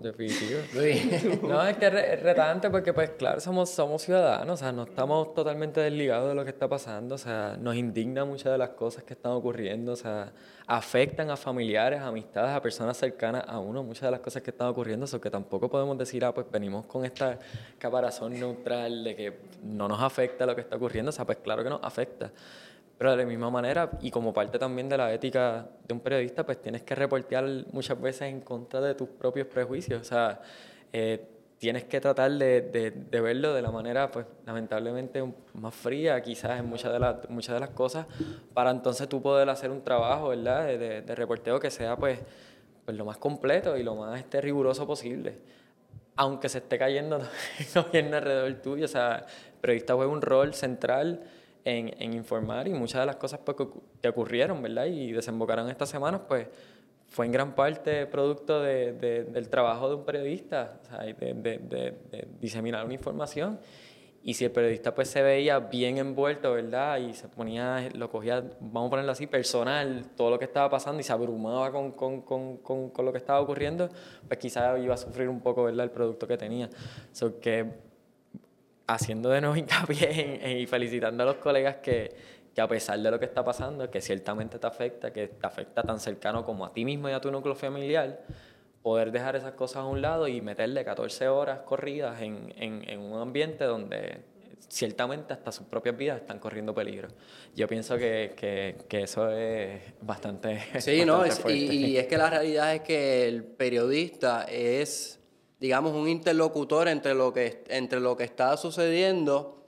Definitivo. 0.00 0.60
no, 1.48 1.66
es 1.66 1.76
que 1.76 1.86
es 1.86 2.22
retante 2.22 2.70
porque, 2.70 2.92
pues, 2.92 3.10
claro, 3.10 3.40
somos, 3.40 3.68
somos 3.70 4.02
ciudadanos, 4.02 4.54
o 4.54 4.56
sea, 4.56 4.72
no 4.72 4.84
estamos 4.84 5.34
totalmente 5.34 5.80
desligados 5.80 6.28
de 6.28 6.34
lo 6.34 6.44
que 6.44 6.50
está 6.50 6.68
pasando, 6.68 7.16
o 7.16 7.18
sea, 7.18 7.56
nos 7.60 7.74
indigna 7.74 8.24
muchas 8.24 8.52
de 8.52 8.58
las 8.58 8.70
cosas 8.70 9.02
que 9.02 9.14
están 9.14 9.32
ocurriendo, 9.32 9.92
o 9.92 9.96
sea, 9.96 10.32
afectan 10.66 11.30
a 11.30 11.36
familiares, 11.36 12.00
a 12.00 12.06
amistades, 12.06 12.50
a 12.50 12.62
personas 12.62 12.96
cercanas 12.96 13.44
a 13.46 13.58
uno, 13.58 13.82
muchas 13.82 14.02
de 14.02 14.12
las 14.12 14.20
cosas 14.20 14.42
que 14.42 14.50
están 14.50 14.68
ocurriendo, 14.68 15.04
eso 15.04 15.20
que 15.20 15.30
tampoco 15.30 15.68
podemos 15.68 15.98
decir, 15.98 16.24
ah, 16.24 16.32
pues 16.32 16.46
venimos 16.50 16.86
con 16.86 17.04
esta 17.04 17.38
caparazón 17.78 18.38
neutral 18.38 19.02
de 19.02 19.16
que 19.16 19.38
no 19.64 19.88
nos 19.88 20.00
afecta 20.00 20.46
lo 20.46 20.54
que 20.54 20.60
está 20.60 20.76
ocurriendo, 20.76 21.08
o 21.08 21.12
sea, 21.12 21.26
pues 21.26 21.38
claro 21.38 21.64
que 21.64 21.70
nos 21.70 21.82
afecta. 21.82 22.30
Pero 22.98 23.12
de 23.12 23.16
la 23.18 23.24
misma 23.24 23.48
manera, 23.48 23.90
y 24.00 24.10
como 24.10 24.32
parte 24.32 24.58
también 24.58 24.88
de 24.88 24.98
la 24.98 25.12
ética 25.12 25.68
de 25.86 25.94
un 25.94 26.00
periodista, 26.00 26.44
pues 26.44 26.60
tienes 26.60 26.82
que 26.82 26.96
reportear 26.96 27.44
muchas 27.72 28.00
veces 28.00 28.22
en 28.22 28.40
contra 28.40 28.80
de 28.80 28.96
tus 28.96 29.08
propios 29.08 29.46
prejuicios. 29.46 30.00
O 30.00 30.04
sea, 30.04 30.40
eh, 30.92 31.24
tienes 31.58 31.84
que 31.84 32.00
tratar 32.00 32.32
de, 32.32 32.60
de, 32.60 33.20
verlo 33.20 33.54
de 33.54 33.62
la 33.62 33.70
manera, 33.70 34.10
pues 34.10 34.26
lamentablemente 34.46 35.22
más 35.54 35.74
fría, 35.74 36.20
quizás 36.22 36.58
en 36.58 36.66
muchas 36.66 36.92
de, 36.92 36.98
las 36.98 37.30
muchas 37.30 37.54
de 37.54 37.60
las 37.60 37.70
cosas, 37.70 38.06
para 38.52 38.70
entonces 38.70 39.08
tú 39.08 39.20
poder 39.20 39.48
hacer 39.48 39.70
un 39.70 39.82
trabajo, 39.82 40.28
¿verdad?, 40.28 40.66
de, 40.66 41.02
de 41.02 41.14
reporteo 41.14 41.58
que 41.58 41.70
sea, 41.70 41.96
pues, 41.96 42.18
pues, 42.84 42.96
lo 42.96 43.04
más 43.04 43.18
completo 43.18 43.76
y 43.76 43.82
lo 43.82 43.94
más 43.96 44.18
este, 44.18 44.40
riguroso 44.40 44.86
posible. 44.86 45.38
Aunque 46.16 46.48
se 46.48 46.58
esté 46.58 46.78
cayendo 46.78 47.18
el 47.58 47.82
gobierno 47.82 48.16
alrededor 48.16 48.54
tuyo, 48.54 48.84
o 48.84 48.88
sea, 48.88 49.26
el 49.54 49.60
periodista 49.60 49.94
juega 49.94 50.12
un 50.12 50.22
rol 50.22 50.54
central 50.54 51.22
en, 51.68 51.94
en, 51.98 52.14
informar 52.14 52.66
y 52.66 52.72
muchas 52.72 53.00
de 53.00 53.06
las 53.06 53.16
cosas 53.16 53.40
pues, 53.44 53.56
que, 54.00 54.08
ocurrieron, 54.08 54.62
¿verdad? 54.62 54.86
Y 54.86 55.12
desembocaron 55.12 55.68
estas 55.68 55.88
semanas, 55.88 56.22
pues 56.26 56.46
fue 57.06 57.26
en 57.26 57.32
gran 57.32 57.54
parte 57.54 58.06
producto 58.06 58.62
de, 58.62 58.92
del 58.92 59.48
trabajo 59.48 59.88
de 59.88 59.94
un 59.96 60.04
periodista, 60.04 60.80
de, 61.02 61.34
de, 61.34 62.28
diseminar 62.40 62.84
una 62.84 62.94
información. 62.94 63.58
Y 64.22 64.34
si 64.34 64.44
el 64.44 64.50
periodista 64.50 64.94
pues 64.94 65.08
se 65.08 65.22
veía 65.22 65.58
bien 65.58 65.96
envuelto, 65.96 66.52
¿verdad? 66.52 66.98
Y 66.98 67.14
se 67.14 67.28
ponía, 67.28 67.88
lo 67.94 68.10
cogía, 68.10 68.42
vamos 68.60 68.88
a 68.88 68.90
ponerlo 68.90 69.12
así, 69.12 69.26
personal, 69.26 70.04
todo 70.16 70.30
lo 70.30 70.38
que 70.38 70.44
estaba 70.44 70.68
pasando 70.68 71.00
y 71.00 71.04
se 71.04 71.12
abrumaba 71.12 71.70
con, 71.70 71.92
con, 71.92 72.22
con, 72.22 72.58
con 72.90 73.04
lo 73.04 73.12
que 73.12 73.18
estaba 73.18 73.40
ocurriendo, 73.40 73.88
pues 74.26 74.38
quizás 74.38 74.78
iba 74.82 74.94
a 74.94 74.98
sufrir 74.98 75.28
un 75.28 75.40
poco, 75.40 75.64
¿verdad? 75.64 75.84
El 75.84 75.90
producto 75.92 76.26
que 76.26 76.36
tenía. 76.36 76.68
Que 77.40 77.87
haciendo 78.88 79.28
de 79.30 79.40
nuevo 79.40 79.56
hincapié 79.56 80.58
y 80.60 80.66
felicitando 80.66 81.22
a 81.22 81.26
los 81.26 81.36
colegas 81.36 81.76
que, 81.76 82.12
que, 82.54 82.60
a 82.60 82.66
pesar 82.66 82.98
de 82.98 83.10
lo 83.10 83.18
que 83.18 83.26
está 83.26 83.44
pasando, 83.44 83.88
que 83.88 84.00
ciertamente 84.00 84.58
te 84.58 84.66
afecta, 84.66 85.12
que 85.12 85.28
te 85.28 85.46
afecta 85.46 85.82
tan 85.82 86.00
cercano 86.00 86.44
como 86.44 86.64
a 86.64 86.72
ti 86.72 86.84
mismo 86.84 87.08
y 87.08 87.12
a 87.12 87.20
tu 87.20 87.30
núcleo 87.30 87.54
familiar, 87.54 88.20
poder 88.82 89.12
dejar 89.12 89.36
esas 89.36 89.52
cosas 89.52 89.78
a 89.78 89.84
un 89.84 90.00
lado 90.00 90.26
y 90.26 90.40
meterle 90.40 90.84
14 90.84 91.28
horas 91.28 91.60
corridas 91.60 92.20
en, 92.22 92.52
en, 92.56 92.88
en 92.88 93.00
un 93.00 93.20
ambiente 93.20 93.64
donde 93.64 94.22
ciertamente 94.68 95.32
hasta 95.32 95.52
sus 95.52 95.66
propias 95.66 95.96
vidas 95.96 96.20
están 96.20 96.38
corriendo 96.38 96.74
peligro. 96.74 97.08
Yo 97.54 97.66
pienso 97.66 97.96
que, 97.96 98.34
que, 98.36 98.76
que 98.88 99.02
eso 99.02 99.30
es 99.30 99.80
bastante... 100.00 100.60
Sí, 100.80 101.04
no, 101.04 101.24
y, 101.46 101.52
y 101.52 101.96
es 101.96 102.06
que 102.06 102.18
la 102.18 102.30
realidad 102.30 102.74
es 102.74 102.80
que 102.82 103.26
el 103.26 103.44
periodista 103.44 104.44
es 104.44 105.18
digamos, 105.60 105.92
un 105.92 106.08
interlocutor 106.08 106.88
entre 106.88 107.14
lo 107.14 107.32
que, 107.32 107.64
entre 107.68 108.00
lo 108.00 108.16
que 108.16 108.24
está 108.24 108.56
sucediendo 108.56 109.58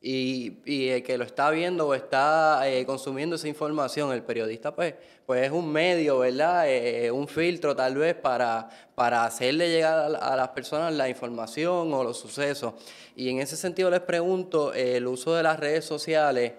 y, 0.00 0.58
y 0.64 0.88
el 0.88 1.02
que 1.02 1.18
lo 1.18 1.24
está 1.24 1.50
viendo 1.50 1.88
o 1.88 1.94
está 1.94 2.68
eh, 2.68 2.86
consumiendo 2.86 3.36
esa 3.36 3.48
información. 3.48 4.12
El 4.12 4.22
periodista, 4.22 4.74
pues, 4.74 4.94
pues 5.26 5.44
es 5.44 5.50
un 5.50 5.70
medio, 5.72 6.20
¿verdad? 6.20 6.68
Eh, 6.68 7.06
eh, 7.06 7.10
un 7.10 7.26
filtro 7.26 7.74
tal 7.74 7.96
vez 7.96 8.14
para, 8.14 8.68
para 8.94 9.24
hacerle 9.24 9.70
llegar 9.70 10.16
a, 10.20 10.36
las 10.36 10.48
personas 10.50 10.92
la 10.94 11.08
información 11.08 11.92
o 11.92 12.04
los 12.04 12.18
sucesos. 12.18 12.74
Y 13.16 13.28
en 13.30 13.40
ese 13.40 13.56
sentido 13.56 13.90
les 13.90 14.00
pregunto, 14.00 14.72
el 14.72 15.06
uso 15.06 15.34
de 15.34 15.42
las 15.42 15.58
redes 15.58 15.84
sociales, 15.84 16.52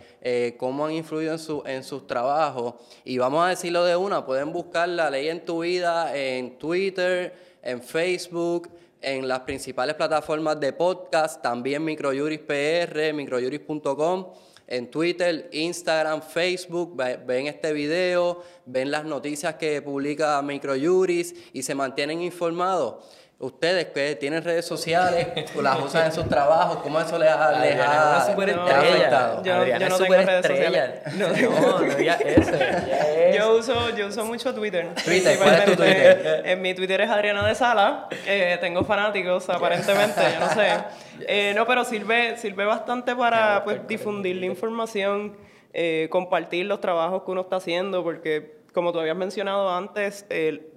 cómo 0.58 0.86
han 0.86 0.92
influido 0.92 1.32
en, 1.32 1.40
su, 1.40 1.64
en 1.66 1.86
sus 1.86 2.06
trabajos. 2.06 2.74
Y 3.06 3.18
vamos 3.18 3.46
a 3.46 3.50
decirlo 3.50 3.86
de 3.86 3.96
una, 3.96 4.26
pueden 4.26 4.52
buscar 4.52 4.90
la 4.90 5.10
ley 5.10 5.30
en 5.30 5.46
tu 5.46 5.62
vida 5.62 6.14
en 6.14 6.58
Twitter, 6.58 7.49
en 7.62 7.82
Facebook, 7.82 8.70
en 9.02 9.28
las 9.28 9.42
principales 9.42 9.96
plataformas 9.96 10.60
de 10.60 10.74
podcast, 10.74 11.42
también 11.42 11.84
Microjuris 11.84 12.40
PR, 12.40 13.14
microjuris.com, 13.14 14.28
en 14.68 14.92
Twitter, 14.92 15.50
Instagram, 15.52 16.22
Facebook, 16.22 16.96
ven 16.96 17.48
este 17.48 17.74
video, 17.74 18.44
ven 18.66 18.92
las 18.92 19.06
noticias 19.06 19.56
que 19.56 19.82
publica 19.82 20.42
Microjuris 20.42 21.34
y 21.54 21.64
se 21.64 21.74
mantienen 21.74 22.22
informados. 22.22 23.06
Ustedes 23.42 23.86
que 23.86 24.18
tienen 24.18 24.44
redes 24.44 24.66
sociales, 24.66 25.28
las 25.62 25.80
usan 25.80 26.08
en 26.08 26.12
sus 26.12 26.28
trabajos, 26.28 26.80
¿cómo 26.84 27.00
eso 27.00 27.18
les 27.18 27.30
ha, 27.30 27.58
les 27.58 27.80
ha, 27.80 28.18
afectado? 28.18 29.42
Yo, 29.42 29.66
yo, 29.66 29.80
no 29.80 29.98
tengo 29.98 30.14
redes 30.14 30.46
sociales. 30.46 30.92
No, 31.16 31.28
no, 31.30 31.80
no 31.80 31.88
eso. 31.88 32.52
Yo 33.34 33.56
uso, 33.58 33.96
yo 33.96 34.08
uso 34.08 34.26
mucho 34.26 34.54
Twitter. 34.54 34.90
Twitter, 35.06 35.38
¿cuál 35.38 35.54
es 35.54 35.66
tu 35.66 35.76
Twitter? 35.78 36.42
En 36.44 36.62
mi 36.62 36.74
Twitter 36.74 37.00
es 37.00 37.10
Adriana 37.10 37.48
de 37.48 37.56
Sala. 37.56 38.10
Eh, 38.28 38.58
tengo 38.60 38.84
fanáticos, 38.84 39.50
aparentemente, 39.50 40.22
yo 40.34 40.40
no 40.42 40.54
sé. 40.54 40.68
Eh, 41.28 41.52
no, 41.54 41.68
pero 41.68 41.84
sirve, 41.84 42.38
sirve 42.38 42.64
bastante 42.64 43.14
para 43.14 43.66
pues, 43.66 43.86
difundir 43.86 44.38
la 44.38 44.46
información, 44.46 45.36
eh, 45.74 46.08
compartir 46.10 46.66
los 46.66 46.80
trabajos 46.80 47.24
que 47.24 47.32
uno 47.32 47.42
está 47.42 47.58
haciendo, 47.58 48.04
porque 48.04 48.60
como 48.74 48.94
tú 48.94 49.02
habías 49.02 49.18
mencionado 49.18 49.70
antes, 49.70 50.26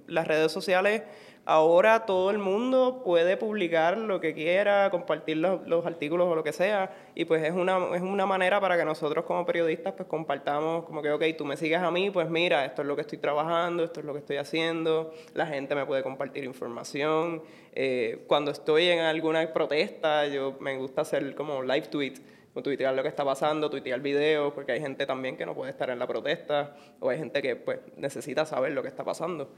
las 0.05 0.27
redes 0.27 0.51
sociales 0.51 1.03
Ahora 1.45 2.05
todo 2.05 2.31
el 2.31 2.37
mundo 2.37 3.01
puede 3.03 3.35
publicar 3.35 3.97
lo 3.97 4.21
que 4.21 4.33
quiera, 4.33 4.89
compartir 4.89 5.37
los, 5.37 5.85
artículos 5.85 6.27
o 6.27 6.35
lo 6.35 6.43
que 6.43 6.53
sea, 6.53 6.95
y 7.15 7.25
pues 7.25 7.43
es 7.43 7.51
una, 7.51 7.93
es 7.95 8.01
una 8.01 8.25
manera 8.25 8.61
para 8.61 8.77
que 8.77 8.85
nosotros 8.85 9.25
como 9.25 9.45
periodistas 9.45 9.93
pues 9.93 10.07
compartamos 10.07 10.85
como 10.85 11.01
que, 11.01 11.11
ok, 11.11 11.21
tú 11.37 11.43
me 11.43 11.57
sigues 11.57 11.81
a 11.81 11.91
mí, 11.91 12.09
pues 12.11 12.29
mira, 12.29 12.63
esto 12.63 12.81
es 12.81 12.87
lo 12.87 12.95
que 12.95 13.01
estoy 13.01 13.17
trabajando, 13.17 13.83
esto 13.83 13.99
es 13.99 14.05
lo 14.05 14.13
que 14.13 14.19
estoy 14.19 14.37
haciendo, 14.37 15.13
la 15.33 15.45
gente 15.45 15.75
me 15.75 15.85
puede 15.85 16.01
compartir 16.01 16.45
información. 16.45 17.43
Eh, 17.73 18.23
cuando 18.27 18.51
estoy 18.51 18.87
en 18.87 18.99
alguna 18.99 19.51
protesta, 19.51 20.25
yo 20.27 20.55
me 20.61 20.77
gusta 20.77 21.01
hacer 21.01 21.35
como 21.35 21.61
live 21.61 21.87
tweets 21.87 22.21
tuitear 22.61 22.93
lo 22.93 23.01
que 23.01 23.09
está 23.09 23.25
pasando, 23.25 23.69
tuitear 23.69 23.99
videos, 24.01 24.53
porque 24.53 24.73
hay 24.73 24.79
gente 24.79 25.05
también 25.05 25.37
que 25.37 25.45
no 25.45 25.55
puede 25.55 25.71
estar 25.71 25.89
en 25.89 25.97
la 25.97 26.05
protesta, 26.05 26.75
o 26.99 27.09
hay 27.09 27.17
gente 27.17 27.41
que 27.41 27.55
pues 27.55 27.79
necesita 27.97 28.45
saber 28.45 28.73
lo 28.73 28.83
que 28.83 28.89
está 28.89 29.03
pasando. 29.03 29.51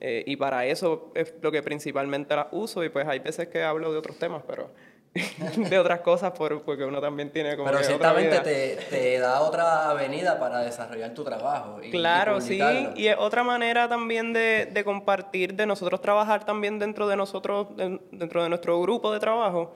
Eh, 0.00 0.24
y 0.26 0.36
para 0.36 0.66
eso 0.66 1.12
es 1.14 1.34
lo 1.40 1.50
que 1.50 1.62
principalmente 1.62 2.36
las 2.36 2.48
uso, 2.52 2.84
y 2.84 2.90
pues 2.90 3.06
hay 3.08 3.20
veces 3.20 3.48
que 3.48 3.62
hablo 3.62 3.92
de 3.92 3.98
otros 3.98 4.18
temas, 4.18 4.42
pero 4.46 4.70
de 5.56 5.78
otras 5.78 6.00
cosas 6.00 6.32
por, 6.32 6.62
porque 6.62 6.84
uno 6.84 6.98
también 7.00 7.30
tiene 7.30 7.54
como 7.54 7.70
pero 7.70 7.82
ciertamente 7.82 8.40
te, 8.40 8.78
te, 8.88 9.18
da 9.18 9.42
otra 9.42 9.90
avenida 9.90 10.40
para 10.40 10.60
desarrollar 10.60 11.12
tu 11.12 11.22
trabajo 11.22 11.82
y, 11.82 11.90
claro 11.90 12.40
sí 12.40 12.58
y 12.96 13.08
es 13.08 13.16
otra 13.18 13.42
manera 13.42 13.88
también 13.90 14.32
de, 14.32 14.70
de, 14.72 14.84
compartir 14.84 15.52
de 15.52 15.66
nosotros 15.66 16.00
trabajar 16.00 16.46
también 16.46 16.78
dentro 16.78 17.08
de 17.08 17.16
nosotros 17.16 17.68
dentro 17.76 18.42
de 18.42 18.48
nuestro 18.48 18.80
grupo 18.80 19.12
de 19.12 19.20
trabajo 19.20 19.74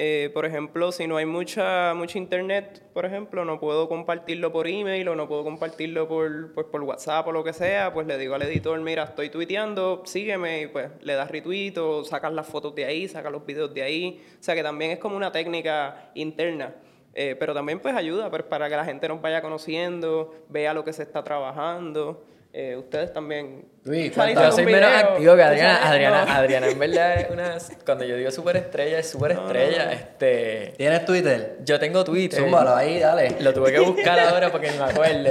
eh, 0.00 0.30
por 0.32 0.46
ejemplo, 0.46 0.92
si 0.92 1.08
no 1.08 1.16
hay 1.16 1.26
mucha, 1.26 1.92
mucha 1.92 2.18
internet, 2.18 2.84
por 2.94 3.04
ejemplo, 3.04 3.44
no 3.44 3.58
puedo 3.58 3.88
compartirlo 3.88 4.52
por 4.52 4.68
email 4.68 5.08
o 5.08 5.16
no 5.16 5.26
puedo 5.26 5.42
compartirlo 5.42 6.06
por, 6.06 6.52
pues, 6.54 6.68
por 6.68 6.82
WhatsApp 6.82 7.26
o 7.26 7.32
lo 7.32 7.42
que 7.42 7.52
sea, 7.52 7.92
pues 7.92 8.06
le 8.06 8.16
digo 8.16 8.36
al 8.36 8.42
editor, 8.42 8.80
mira, 8.80 9.02
estoy 9.02 9.28
tuiteando, 9.28 10.02
sígueme 10.06 10.62
y 10.62 10.66
pues 10.68 10.88
le 11.00 11.14
das 11.14 11.28
retweet 11.32 11.76
o 11.78 12.04
sacas 12.04 12.32
las 12.32 12.46
fotos 12.46 12.76
de 12.76 12.84
ahí, 12.84 13.08
sacas 13.08 13.32
los 13.32 13.44
videos 13.44 13.74
de 13.74 13.82
ahí. 13.82 14.24
O 14.38 14.42
sea 14.42 14.54
que 14.54 14.62
también 14.62 14.92
es 14.92 15.00
como 15.00 15.16
una 15.16 15.32
técnica 15.32 16.12
interna. 16.14 16.76
Eh, 17.14 17.34
pero 17.36 17.52
también 17.52 17.80
pues 17.80 17.96
ayuda 17.96 18.30
pues, 18.30 18.44
para 18.44 18.68
que 18.68 18.76
la 18.76 18.84
gente 18.84 19.08
nos 19.08 19.20
vaya 19.20 19.42
conociendo, 19.42 20.32
vea 20.48 20.74
lo 20.74 20.84
que 20.84 20.92
se 20.92 21.02
está 21.02 21.24
trabajando. 21.24 22.24
Eh, 22.52 22.76
ustedes 22.76 23.12
también. 23.12 23.66
Yo 23.84 24.52
soy 24.52 24.64
menos 24.64 24.90
activo 24.90 25.36
que 25.36 25.42
Adriana. 25.42 25.88
Adriana, 25.88 26.36
Adriana, 26.36 26.68
en 26.68 26.78
verdad 26.78 27.20
es 27.20 27.30
una. 27.30 27.58
Cuando 27.84 28.04
yo 28.04 28.16
digo 28.16 28.30
super 28.30 28.56
estrella, 28.56 28.98
es 28.98 29.10
super 29.10 29.32
estrella. 29.32 29.92
Este, 29.92 30.74
¿Tienes 30.76 31.04
Twitter? 31.04 31.58
Yo 31.64 31.78
tengo 31.78 32.04
Twitter. 32.04 32.40
Zúmbalo 32.40 32.74
ahí, 32.74 32.98
dale. 32.98 33.36
Lo 33.40 33.52
tuve 33.52 33.72
que 33.72 33.80
buscar 33.80 34.18
ahora 34.20 34.50
porque 34.50 34.70
ni 34.70 34.78
me 34.78 34.84
acuerdo. 34.84 35.30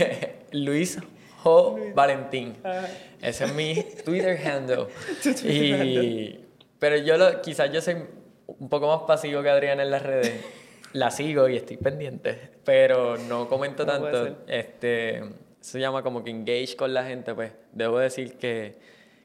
Luis 0.52 0.98
Jo 1.42 1.78
Valentín. 1.94 2.56
Ese 3.22 3.44
es 3.44 3.54
mi 3.54 3.84
Twitter 4.04 4.38
handle. 4.44 4.86
y, 5.44 6.40
pero 6.78 6.96
yo 6.96 7.16
lo, 7.16 7.40
quizás 7.40 7.70
yo 7.72 7.80
soy 7.80 7.96
un 8.46 8.68
poco 8.68 8.88
más 8.88 9.06
pasivo 9.06 9.42
que 9.42 9.50
Adriana 9.50 9.84
en 9.84 9.90
las 9.90 10.02
redes. 10.02 10.32
La 10.92 11.10
sigo 11.10 11.48
y 11.48 11.56
estoy 11.56 11.76
pendiente, 11.76 12.50
pero 12.64 13.16
no 13.16 13.48
comento 13.48 13.86
tanto. 13.86 14.38
Este 14.48 15.22
se 15.60 15.80
llama 15.80 16.02
como 16.02 16.22
que 16.24 16.30
engage 16.30 16.76
con 16.76 16.94
la 16.94 17.04
gente, 17.04 17.34
pues 17.34 17.52
debo 17.72 17.98
decir 17.98 18.36
que, 18.36 18.76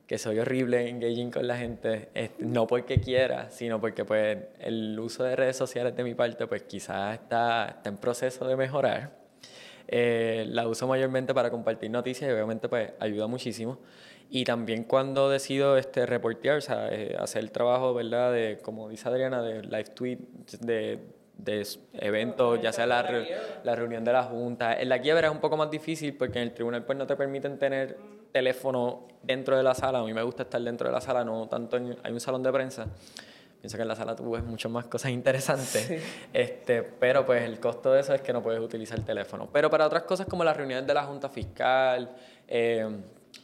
que 0.07 0.17
soy 0.17 0.39
horrible 0.39 0.89
engaging 0.89 1.31
con 1.31 1.47
la 1.47 1.57
gente, 1.57 2.09
no 2.39 2.67
porque 2.67 2.99
quiera, 2.99 3.49
sino 3.49 3.79
porque 3.79 4.05
pues 4.05 4.37
el 4.59 4.99
uso 4.99 5.23
de 5.23 5.35
redes 5.35 5.57
sociales 5.57 5.95
de 5.95 6.03
mi 6.03 6.13
parte 6.15 6.47
pues 6.47 6.63
quizás 6.63 7.13
está, 7.15 7.67
está 7.67 7.89
en 7.89 7.97
proceso 7.97 8.47
de 8.47 8.55
mejorar. 8.55 9.23
Eh, 9.87 10.45
la 10.47 10.67
uso 10.67 10.87
mayormente 10.87 11.33
para 11.33 11.51
compartir 11.51 11.91
noticias 11.91 12.29
y 12.29 12.33
obviamente 12.33 12.69
pues 12.69 12.91
ayuda 12.99 13.27
muchísimo. 13.27 13.79
Y 14.29 14.45
también 14.45 14.83
cuando 14.85 15.29
decido 15.29 15.77
este, 15.77 16.05
reportear, 16.05 16.57
o 16.57 16.61
sea, 16.61 16.87
eh, 16.91 17.15
hacer 17.19 17.43
el 17.43 17.51
trabajo, 17.51 17.93
¿verdad? 17.93 18.33
De, 18.33 18.57
como 18.61 18.89
dice 18.89 19.07
Adriana, 19.07 19.43
de 19.43 19.61
live 19.61 19.83
tweet, 19.93 20.17
de 20.61 20.99
de 21.37 21.67
eventos, 21.93 22.61
ya 22.61 22.71
sea 22.71 22.85
la, 22.85 23.03
la, 23.63 23.75
reunión 23.75 24.03
de 24.03 24.13
la 24.13 24.23
Junta. 24.23 24.79
En 24.79 24.89
la 24.89 24.99
quiebra 25.01 25.27
es 25.27 25.33
un 25.33 25.39
poco 25.39 25.57
más 25.57 25.69
difícil 25.69 26.15
porque 26.15 26.39
en 26.39 26.43
el 26.43 26.53
tribunal 26.53 26.83
pues 26.85 26.97
no 26.97 27.07
te 27.07 27.15
permiten 27.15 27.57
tener 27.57 27.97
teléfono 28.31 29.07
dentro 29.23 29.57
de 29.57 29.63
la 29.63 29.73
sala. 29.73 29.99
A 29.99 30.03
mí 30.03 30.13
me 30.13 30.23
gusta 30.23 30.43
estar 30.43 30.61
dentro 30.61 30.87
de 30.87 30.93
la 30.93 31.01
sala, 31.01 31.23
no 31.23 31.47
tanto 31.47 31.77
en, 31.77 31.97
hay 32.03 32.11
un 32.11 32.19
salón 32.19 32.43
de 32.43 32.51
prensa. 32.51 32.87
Pienso 33.59 33.77
que 33.77 33.83
en 33.83 33.87
la 33.87 33.95
sala 33.95 34.13
tú 34.13 34.29
ves 34.31 34.43
muchas 34.43 34.69
más 34.69 34.85
cosas 34.87 35.11
interesantes, 35.11 36.03
este, 36.33 36.83
pero 36.83 37.25
pues 37.25 37.43
el 37.43 37.61
costo 37.61 37.93
de 37.93 38.01
eso 38.01 38.13
es 38.13 38.21
que 38.21 38.33
no 38.33 38.43
puedes 38.43 38.59
utilizar 38.59 38.99
el 38.99 39.05
teléfono. 39.05 39.47
Pero 39.53 39.69
para 39.69 39.85
otras 39.85 40.03
cosas 40.03 40.27
como 40.27 40.43
las 40.43 40.57
reuniones 40.57 40.85
de 40.85 40.93
la 40.93 41.05
Junta 41.05 41.29
Fiscal, 41.29 42.11
eh, 42.45 42.85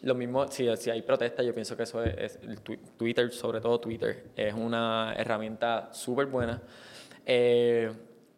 lo 0.02 0.16
mismo, 0.16 0.48
si, 0.50 0.68
si 0.78 0.90
hay 0.90 1.02
protestas, 1.02 1.46
yo 1.46 1.54
pienso 1.54 1.78
que 1.78 1.84
eso 1.84 2.04
es, 2.04 2.38
el 2.44 2.60
Twitter, 2.60 3.32
sobre 3.32 3.62
todo 3.62 3.80
Twitter, 3.80 4.26
es 4.36 4.54
una 4.54 5.14
herramienta 5.18 5.90
súper 5.94 6.26
buena. 6.26 6.62
Eh, 7.26 7.92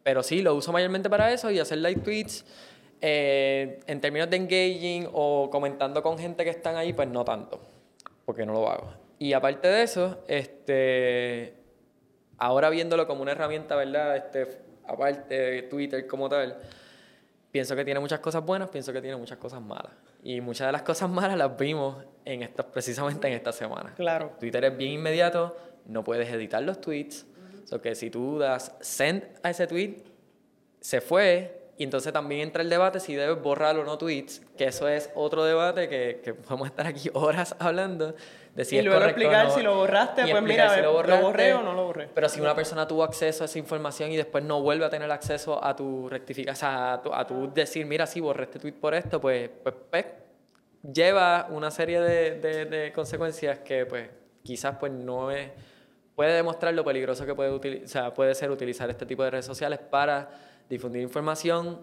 pero 0.04 0.24
sí, 0.24 0.42
lo 0.42 0.56
uso 0.56 0.72
mayormente 0.72 1.10
para 1.10 1.32
eso 1.32 1.52
y 1.52 1.60
hacer 1.60 1.78
live 1.80 2.02
tweets. 2.02 2.46
Eh, 3.04 3.80
en 3.88 4.00
términos 4.00 4.30
de 4.30 4.38
engaging 4.38 5.10
o 5.12 5.50
comentando 5.50 6.04
con 6.04 6.20
gente 6.20 6.44
que 6.44 6.52
están 6.52 6.76
ahí, 6.76 6.94
pues 6.94 7.08
no 7.08 7.26
tanto, 7.26 7.60
porque 8.26 8.46
no 8.46 8.54
lo 8.54 8.70
hago. 8.70 8.94
Y 9.18 9.34
aparte 9.34 9.68
de 9.68 9.84
eso, 9.84 10.24
este, 10.28 11.56
ahora 12.38 12.70
viéndolo 12.70 13.08
como 13.08 13.24
una 13.24 13.32
herramienta, 13.32 13.76
¿verdad? 13.76 14.18
Este, 14.18 14.48
aparte 14.88 15.34
de 15.34 15.62
Twitter 15.64 16.06
como 16.06 16.30
tal, 16.30 16.58
pienso 17.52 17.76
que 17.76 17.84
tiene 17.84 18.00
muchas 18.00 18.20
cosas 18.20 18.46
buenas, 18.46 18.70
pienso 18.70 18.94
que 18.94 19.02
tiene 19.02 19.18
muchas 19.18 19.38
cosas 19.40 19.62
malas. 19.62 19.94
Y 20.24 20.40
muchas 20.42 20.68
de 20.68 20.72
las 20.72 20.84
cosas 20.84 21.10
malas 21.10 21.38
las 21.38 21.58
vimos 21.58 22.06
en 22.26 22.44
esta, 22.44 22.66
precisamente 22.68 23.28
en 23.28 23.34
esta 23.34 23.52
semana. 23.52 23.94
Claro. 23.96 24.34
Twitter 24.40 24.64
es 24.66 24.78
bien 24.78 24.92
inmediato, 24.94 25.58
no 25.86 26.04
puedes 26.04 26.32
editar 26.32 26.62
los 26.62 26.80
tweets, 26.80 27.26
So 27.72 27.80
que 27.82 27.96
si 27.96 28.10
tú 28.10 28.38
das 28.38 28.76
send 28.82 29.24
a 29.44 29.50
ese 29.50 29.66
tweet, 29.66 30.04
se 30.82 31.00
fue, 31.00 31.70
y 31.78 31.86
entonces 31.86 32.12
también 32.12 32.42
entra 32.42 32.64
el 32.64 32.70
debate 32.70 33.00
si 33.00 33.16
debes 33.16 33.42
borrar 33.42 33.78
o 33.78 33.86
no 33.86 33.98
tweets, 33.98 34.42
que 34.58 34.66
eso 34.66 34.90
es 34.90 35.10
otro 35.16 35.46
debate 35.46 35.88
que, 35.88 36.20
que 36.22 36.34
podemos 36.34 36.68
estar 36.68 36.86
aquí 36.86 37.10
horas 37.14 37.56
hablando. 37.60 38.14
De 38.54 38.66
si 38.66 38.78
y 38.78 38.82
luego 38.82 39.02
explicar 39.06 39.52
si 39.52 39.62
lo 39.62 39.76
borraste, 39.76 40.28
pues 40.30 40.44
mira, 40.44 40.76
si 40.76 40.82
lo, 40.82 40.92
borré 40.92 41.54
o 41.54 41.64
no 41.64 41.74
lo 41.74 41.86
borré. 41.86 42.10
Pero 42.14 42.28
si 42.28 42.42
una 42.42 42.54
persona 42.54 42.86
tuvo 42.86 43.06
acceso 43.06 43.44
a 43.44 43.46
esa 43.46 43.58
información 43.58 44.12
y 44.12 44.18
después 44.18 44.44
no 44.44 44.62
vuelve 44.62 44.84
a 44.84 44.90
tener 44.90 45.10
acceso 45.10 45.64
a 45.64 45.74
tu 45.74 46.10
rectificación, 46.10 46.72
a 46.74 47.02
tu, 47.02 47.14
a 47.14 47.26
tu 47.26 47.54
decir, 47.54 47.86
mira, 47.86 48.06
si 48.06 48.20
borré 48.20 48.44
este 48.44 48.60
tweet 48.60 48.74
por 48.74 48.94
esto, 48.94 49.22
pues, 49.22 49.50
pues, 49.64 49.76
pues 49.90 50.06
lleva 50.92 51.48
una 51.50 51.72
serie 51.72 52.02
de, 52.02 52.32
de, 52.38 52.66
de 52.66 52.92
consecuencias 52.92 53.60
que 53.60 53.86
pues 53.86 54.10
quizás 54.44 54.76
pues 54.78 54.92
no 54.92 55.32
es 55.32 55.50
puede 56.22 56.36
demostrar 56.36 56.72
lo 56.76 56.86
peligroso 56.86 57.26
que 57.26 57.34
puede, 57.34 57.60
puede 58.14 58.36
ser 58.36 58.52
utilizar 58.52 58.88
este 58.92 59.08
tipo 59.08 59.24
de 59.24 59.32
redes 59.32 59.46
sociales 59.48 59.80
para 59.80 60.30
difundir 60.70 61.02
información 61.02 61.80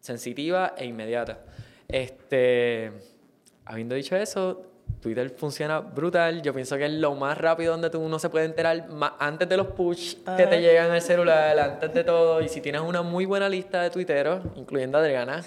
sensitiva 0.00 0.74
e 0.76 0.86
inmediata. 0.86 1.38
Este, 1.86 2.90
habiendo 3.64 3.94
dicho 3.94 4.16
eso, 4.16 4.66
Twitter 5.00 5.30
funciona 5.30 5.78
brutal. 5.78 6.42
Yo 6.42 6.52
pienso 6.52 6.76
que 6.76 6.86
es 6.86 6.94
lo 6.94 7.14
más 7.14 7.38
rápido 7.38 7.74
donde 7.74 7.88
tú 7.88 8.00
uno 8.00 8.18
se 8.18 8.28
puede 8.28 8.46
enterar 8.46 8.88
antes 9.20 9.48
de 9.48 9.56
los 9.56 9.68
push 9.68 10.16
que 10.36 10.48
te 10.48 10.60
llegan 10.60 10.90
al 10.90 11.00
celular, 11.00 11.56
antes 11.56 11.94
de 11.94 12.02
todo. 12.02 12.42
Y 12.42 12.48
si 12.48 12.60
tienes 12.60 12.80
una 12.80 13.02
muy 13.02 13.24
buena 13.24 13.48
lista 13.48 13.82
de 13.82 13.90
tuiteros, 13.90 14.40
incluyendo 14.56 14.98
Adriana, 14.98 15.44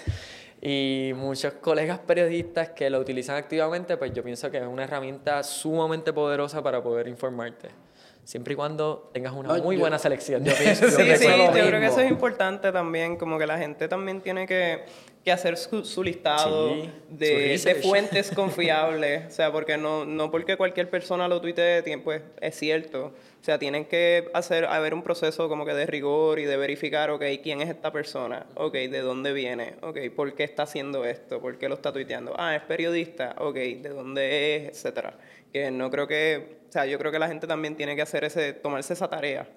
y 0.62 1.12
muchos 1.14 1.52
colegas 1.60 1.98
periodistas 1.98 2.70
que 2.70 2.88
lo 2.88 3.00
utilizan 3.00 3.36
activamente, 3.36 3.98
pues 3.98 4.14
yo 4.14 4.22
pienso 4.22 4.50
que 4.50 4.56
es 4.56 4.66
una 4.66 4.84
herramienta 4.84 5.42
sumamente 5.42 6.14
poderosa 6.14 6.62
para 6.62 6.82
poder 6.82 7.06
informarte. 7.06 7.89
Siempre 8.24 8.54
y 8.54 8.56
cuando 8.56 9.10
tengas 9.12 9.32
una 9.32 9.54
muy 9.54 9.76
buena 9.76 9.98
selección. 9.98 10.44
Yo 10.44 10.52
pienso, 10.58 10.88
sí, 10.90 11.02
sí, 11.16 11.26
yo 11.26 11.50
creo 11.52 11.80
que 11.80 11.86
eso 11.86 12.00
es 12.00 12.10
importante 12.10 12.72
también, 12.72 13.16
como 13.16 13.38
que 13.38 13.46
la 13.46 13.58
gente 13.58 13.88
también 13.88 14.20
tiene 14.20 14.46
que, 14.46 14.84
que 15.24 15.32
hacer 15.32 15.56
su, 15.58 16.02
listado 16.02 16.74
de, 17.10 17.58
de, 17.58 17.74
fuentes 17.76 18.30
confiables, 18.34 19.26
o 19.26 19.30
sea, 19.30 19.52
porque 19.52 19.76
no, 19.76 20.06
no 20.06 20.30
porque 20.30 20.56
cualquier 20.56 20.88
persona 20.88 21.28
lo 21.28 21.40
tuitee, 21.40 21.98
pues 21.98 22.22
es 22.40 22.54
cierto. 22.56 23.12
O 23.40 23.44
sea, 23.44 23.58
tienen 23.58 23.84
que 23.84 24.30
hacer, 24.32 24.64
haber 24.64 24.94
un 24.94 25.02
proceso 25.02 25.48
como 25.48 25.64
que 25.66 25.74
de 25.74 25.86
rigor 25.86 26.38
y 26.38 26.44
de 26.44 26.56
verificar, 26.56 27.10
ok, 27.10 27.22
quién 27.42 27.60
es 27.60 27.68
esta 27.68 27.92
persona, 27.92 28.46
ok, 28.54 28.72
de 28.72 29.00
dónde 29.00 29.32
viene, 29.32 29.74
ok, 29.82 29.98
por 30.14 30.34
qué 30.34 30.44
está 30.44 30.62
haciendo 30.62 31.04
esto, 31.04 31.40
por 31.40 31.58
qué 31.58 31.68
lo 31.68 31.74
está 31.74 31.92
tuiteando, 31.92 32.34
ah, 32.38 32.56
es 32.56 32.62
periodista, 32.62 33.34
ok, 33.38 33.54
de 33.54 33.88
dónde 33.90 34.56
es, 34.56 34.68
etcétera. 34.68 35.18
Que 35.52 35.70
no 35.70 35.90
creo 35.90 36.06
que, 36.06 36.58
o 36.68 36.72
sea, 36.72 36.86
yo 36.86 36.98
creo 36.98 37.12
que 37.12 37.18
la 37.18 37.28
gente 37.28 37.46
también 37.46 37.76
tiene 37.76 37.94
que 37.96 38.02
hacer 38.02 38.24
ese, 38.24 38.52
tomarse 38.54 38.92
esa 38.92 39.08
tarea 39.08 39.48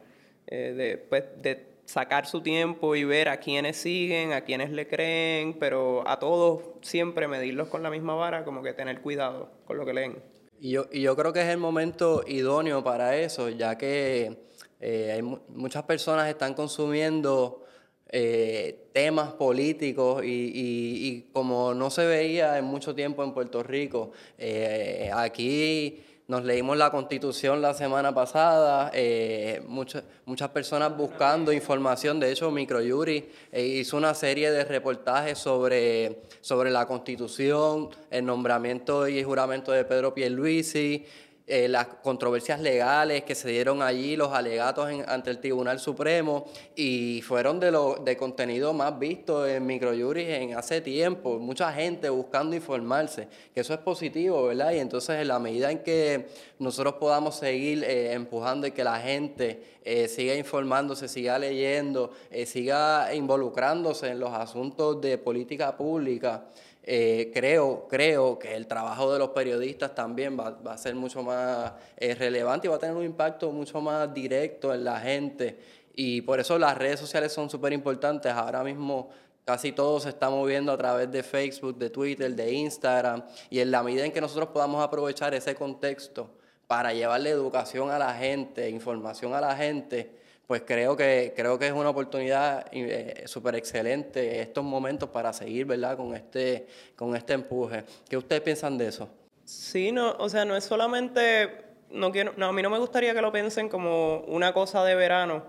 eh, 0.48 0.74
de, 0.76 0.98
pues, 0.98 1.24
de 1.42 1.73
sacar 1.86 2.26
su 2.26 2.42
tiempo 2.42 2.96
y 2.96 3.04
ver 3.04 3.30
a 3.30 3.38
quiénes 3.38 3.78
siguen, 3.78 4.34
a 4.34 4.42
quiénes 4.42 4.72
le 4.72 4.88
creen, 4.88 5.58
pero 5.60 6.08
a 6.08 6.20
todos 6.20 6.62
siempre 6.82 7.28
medirlos 7.28 7.68
con 7.68 7.84
la 7.84 7.90
misma 7.90 8.16
vara, 8.16 8.44
como 8.46 8.64
que 8.64 8.74
tener 8.74 9.02
cuidado 9.02 9.52
con 9.66 9.78
lo 9.78 9.86
que 9.86 9.94
leen. 9.94 10.24
Y 10.60 10.72
yo, 10.72 10.86
y 10.92 11.02
yo 11.02 11.16
creo 11.16 11.34
que 11.34 11.42
es 11.42 11.50
el 11.50 11.58
momento 11.58 12.24
idóneo 12.26 12.84
para 12.84 13.18
eso, 13.18 13.50
ya 13.50 13.78
que 13.78 14.38
eh, 14.80 15.12
hay 15.14 15.22
muchas 15.22 15.84
personas 15.84 16.30
están 16.30 16.54
consumiendo 16.54 17.64
eh, 18.10 18.90
temas 18.94 19.34
políticos 19.34 20.24
y, 20.24 20.52
y, 20.54 21.22
como 21.34 21.74
no 21.74 21.90
se 21.90 22.06
veía 22.06 22.58
en 22.60 22.66
mucho 22.66 22.94
tiempo 22.94 23.24
en 23.24 23.34
Puerto 23.34 23.64
Rico, 23.64 24.12
eh, 24.38 25.10
aquí 25.14 26.04
nos 26.28 26.46
leímos 26.46 26.78
la 26.78 26.90
constitución 26.90 27.62
la 27.62 27.74
semana 27.74 28.14
pasada, 28.14 28.92
eh, 28.94 29.62
muchas, 29.68 30.04
muchas 30.26 30.50
personas 30.50 30.96
buscando 30.96 31.52
información. 31.52 32.20
De 32.20 32.32
hecho, 32.32 32.50
Microyuri 32.50 33.30
eh, 33.52 33.66
hizo 33.66 33.98
una 33.98 34.14
serie 34.14 34.50
de 34.52 34.64
reportajes 34.64 35.38
sobre, 35.38 36.22
sobre 36.40 36.72
la 36.72 36.86
constitución, 36.86 37.90
el 38.10 38.26
nombramiento 38.26 39.08
y 39.08 39.22
juramento 39.24 39.74
de 39.74 39.84
Pedro 39.84 40.14
Pierluisi, 40.14 41.06
eh, 41.46 41.68
las 41.68 41.88
controversias 41.88 42.62
legales 42.62 43.24
que 43.24 43.36
se 43.36 43.50
dieron 43.50 43.82
allí, 43.82 44.16
los 44.16 44.32
alegatos 44.32 44.90
ante 45.06 45.30
el 45.30 45.40
Tribunal 45.40 45.78
Supremo, 45.78 46.46
y 46.74 47.22
fueron 47.22 47.60
de, 47.60 47.70
lo, 47.70 47.96
de 47.96 48.16
contenido 48.16 48.72
más 48.72 48.98
visto 48.98 49.46
en 49.46 49.66
microjuris 49.66 50.30
en 50.30 50.56
hace 50.56 50.80
tiempo, 50.80 51.40
mucha 51.40 51.74
gente 51.74 52.08
buscando 52.10 52.56
informarse, 52.56 53.28
que 53.54 53.60
eso 53.60 53.74
es 53.74 53.82
positivo, 53.82 54.46
¿verdad? 54.46 54.72
Y 54.72 54.80
entonces 54.80 55.20
en 55.20 55.28
la 55.28 55.38
medida 55.38 55.70
en 55.70 55.80
que 55.80 56.28
nosotros 56.60 56.94
podamos 56.94 57.36
seguir 57.36 57.84
eh, 57.84 58.14
empujando 58.14 58.66
y 58.66 58.72
que 58.72 58.86
la 58.86 59.02
gente 59.02 59.64
eh, 59.84 60.08
siga 60.08 60.36
informándose, 60.36 61.10
siga 61.10 61.38
leyendo, 61.38 62.12
siga 62.46 63.14
involucrándose 63.14 64.08
en 64.08 64.22
los 64.22 64.32
asuntos 64.32 65.02
de 65.02 65.18
política 65.18 65.76
pública, 65.76 66.46
eh, 66.86 67.32
creo, 67.34 67.88
creo 67.90 68.38
que 68.38 68.56
el 68.56 68.68
trabajo 68.68 69.14
de 69.14 69.18
los 69.18 69.30
periodistas 69.30 69.96
también 69.96 70.38
va, 70.38 70.58
a 70.70 70.78
ser 70.78 70.96
mucho 70.96 71.24
más 71.24 71.72
eh, 71.96 72.14
relevante 72.14 72.68
y 72.68 72.70
va 72.70 72.76
a 72.76 72.80
tener 72.80 72.96
un 72.96 73.06
impacto 73.06 73.52
mucho 73.52 73.80
más 73.80 74.14
directo 74.14 74.74
en 74.74 74.84
la 74.84 75.00
gente. 75.00 75.58
Y 75.96 76.22
por 76.22 76.42
eso 76.42 76.60
las 76.60 76.78
redes 76.78 77.00
sociales 77.00 77.32
son 77.32 77.50
súper 77.50 77.72
importantes. 77.72 78.32
Ahora 78.34 78.64
mismo 78.64 79.10
casi 79.46 79.72
todo 79.72 80.00
se 80.02 80.10
está 80.10 80.30
moviendo 80.30 80.74
a 80.74 80.78
través 80.78 81.10
de 81.10 81.24
Facebook, 81.24 81.78
de 81.78 81.90
Twitter, 81.90 82.36
de 82.36 82.52
Instagram. 82.52 83.24
Y 83.50 83.60
en 83.60 83.72
la 83.72 83.82
medida 83.82 84.04
en 84.04 84.12
que 84.12 84.20
nosotros 84.20 84.50
podamos 84.50 84.84
aprovechar 84.84 85.34
ese 85.34 85.56
contexto 85.56 86.30
para 86.68 86.94
llevarle 86.94 87.30
educación 87.30 87.92
a 87.92 88.00
la 88.00 88.14
gente, 88.14 88.70
información 88.70 89.34
a 89.34 89.40
la 89.40 89.56
gente, 89.56 90.12
pues 90.48 90.64
creo 90.66 90.98
que, 90.98 91.34
creo 91.36 91.58
que 91.58 91.68
es 91.68 91.74
una 91.74 91.90
oportunidad 91.90 92.66
eh, 92.72 93.24
súper 93.26 93.56
excelente 93.56 94.42
estos 94.42 94.64
momentos 94.64 95.10
para 95.10 95.32
seguir, 95.32 95.66
¿verdad? 95.66 95.96
Con 95.96 96.14
este, 96.16 96.68
con 96.96 97.16
este 97.16 97.34
empuje. 97.34 97.84
¿Qué 98.10 98.18
ustedes 98.18 98.42
piensan 98.42 98.78
de 98.78 98.88
eso? 98.88 99.10
Sí, 99.46 99.92
no, 99.92 100.12
o 100.20 100.30
sea, 100.30 100.46
no 100.46 100.56
es 100.56 100.64
solamente, 100.64 101.64
no 101.92 102.12
quiero, 102.12 102.34
no, 102.38 102.48
a 102.48 102.54
mí 102.54 102.62
no 102.62 102.70
me 102.70 102.78
gustaría 102.78 103.14
que 103.14 103.22
lo 103.22 103.32
piensen 103.32 103.70
como 103.70 104.20
una 104.22 104.54
cosa 104.54 104.84
de 104.84 104.96
verano. 104.96 105.44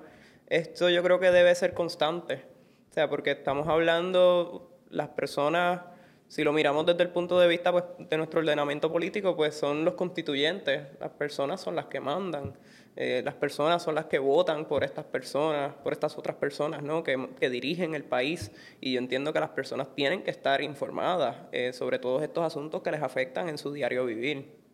Esto 0.47 0.89
yo 0.89 1.03
creo 1.03 1.19
que 1.19 1.31
debe 1.31 1.55
ser 1.55 1.75
constante. 1.75 2.45
O 2.91 2.95
sea, 2.95 3.09
porque 3.09 3.33
estamos 3.33 3.67
hablando, 3.67 4.71
las 4.91 5.09
personas, 5.09 5.81
si 6.29 6.43
lo 6.43 6.53
miramos 6.53 6.87
desde 6.87 7.03
el 7.03 7.11
punto 7.11 7.39
de 7.39 7.47
vista 7.47 7.71
pues, 7.73 7.85
de 7.99 8.17
nuestro 8.17 8.41
ordenamiento 8.41 8.91
político, 8.91 9.37
pues 9.37 9.55
son 9.55 9.85
los 9.85 9.95
constituyentes, 9.95 10.89
las 11.01 11.11
personas 11.11 11.61
son 11.61 11.77
las 11.77 11.87
que 11.87 12.01
mandan. 12.01 12.55
Eh, 12.97 13.23
las 13.25 13.35
personas 13.35 13.83
son 13.83 13.97
las 13.97 14.05
que 14.07 14.21
votan 14.21 14.67
por 14.67 14.85
estas 14.85 15.05
personas, 15.05 15.75
por 15.83 15.93
estas 15.93 16.17
otras 16.17 16.37
personas 16.37 16.83
¿no? 16.83 17.03
que, 17.03 17.29
que, 17.41 17.51
dirigen 17.51 17.95
el 17.95 18.05
país. 18.05 18.53
Y 18.81 18.93
yo 18.93 18.99
entiendo 18.99 19.33
que 19.33 19.41
las 19.41 19.51
personas 19.51 19.95
tienen 19.95 20.23
que 20.23 20.31
estar 20.31 20.63
informadas 20.63 21.37
eh, 21.51 21.73
sobre 21.73 21.99
todos 21.99 22.23
estos 22.23 22.45
asuntos 22.45 22.83
que 22.83 22.93
les 22.93 23.03
afectan 23.03 23.49
en 23.49 23.59
su 23.59 23.73
diario 23.73 24.07
vivir. 24.07 24.65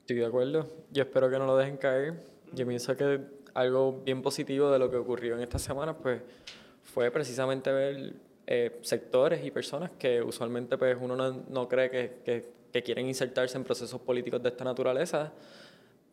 Estoy 0.00 0.16
de 0.16 0.26
acuerdo. 0.26 0.68
Yo 0.90 1.04
espero 1.04 1.30
que 1.30 1.38
no 1.38 1.46
lo 1.46 1.56
dejen 1.56 1.76
caer. 1.76 2.14
Yo 2.52 2.66
pienso 2.66 2.96
que 2.96 3.20
algo 3.54 4.02
bien 4.04 4.20
positivo 4.20 4.70
de 4.70 4.78
lo 4.78 4.90
que 4.90 4.96
ocurrió 4.96 5.36
en 5.36 5.42
esta 5.42 5.58
semana 5.58 5.96
pues, 5.96 6.22
fue 6.82 7.10
precisamente 7.10 7.70
ver 7.72 8.14
eh, 8.46 8.78
sectores 8.82 9.44
y 9.44 9.50
personas 9.50 9.90
que 9.98 10.22
usualmente 10.22 10.76
pues, 10.76 10.96
uno 11.00 11.16
no, 11.16 11.44
no 11.48 11.68
cree 11.68 11.90
que, 11.90 12.18
que, 12.24 12.52
que 12.72 12.82
quieren 12.82 13.06
insertarse 13.06 13.56
en 13.56 13.64
procesos 13.64 14.00
políticos 14.00 14.42
de 14.42 14.48
esta 14.48 14.64
naturaleza 14.64 15.32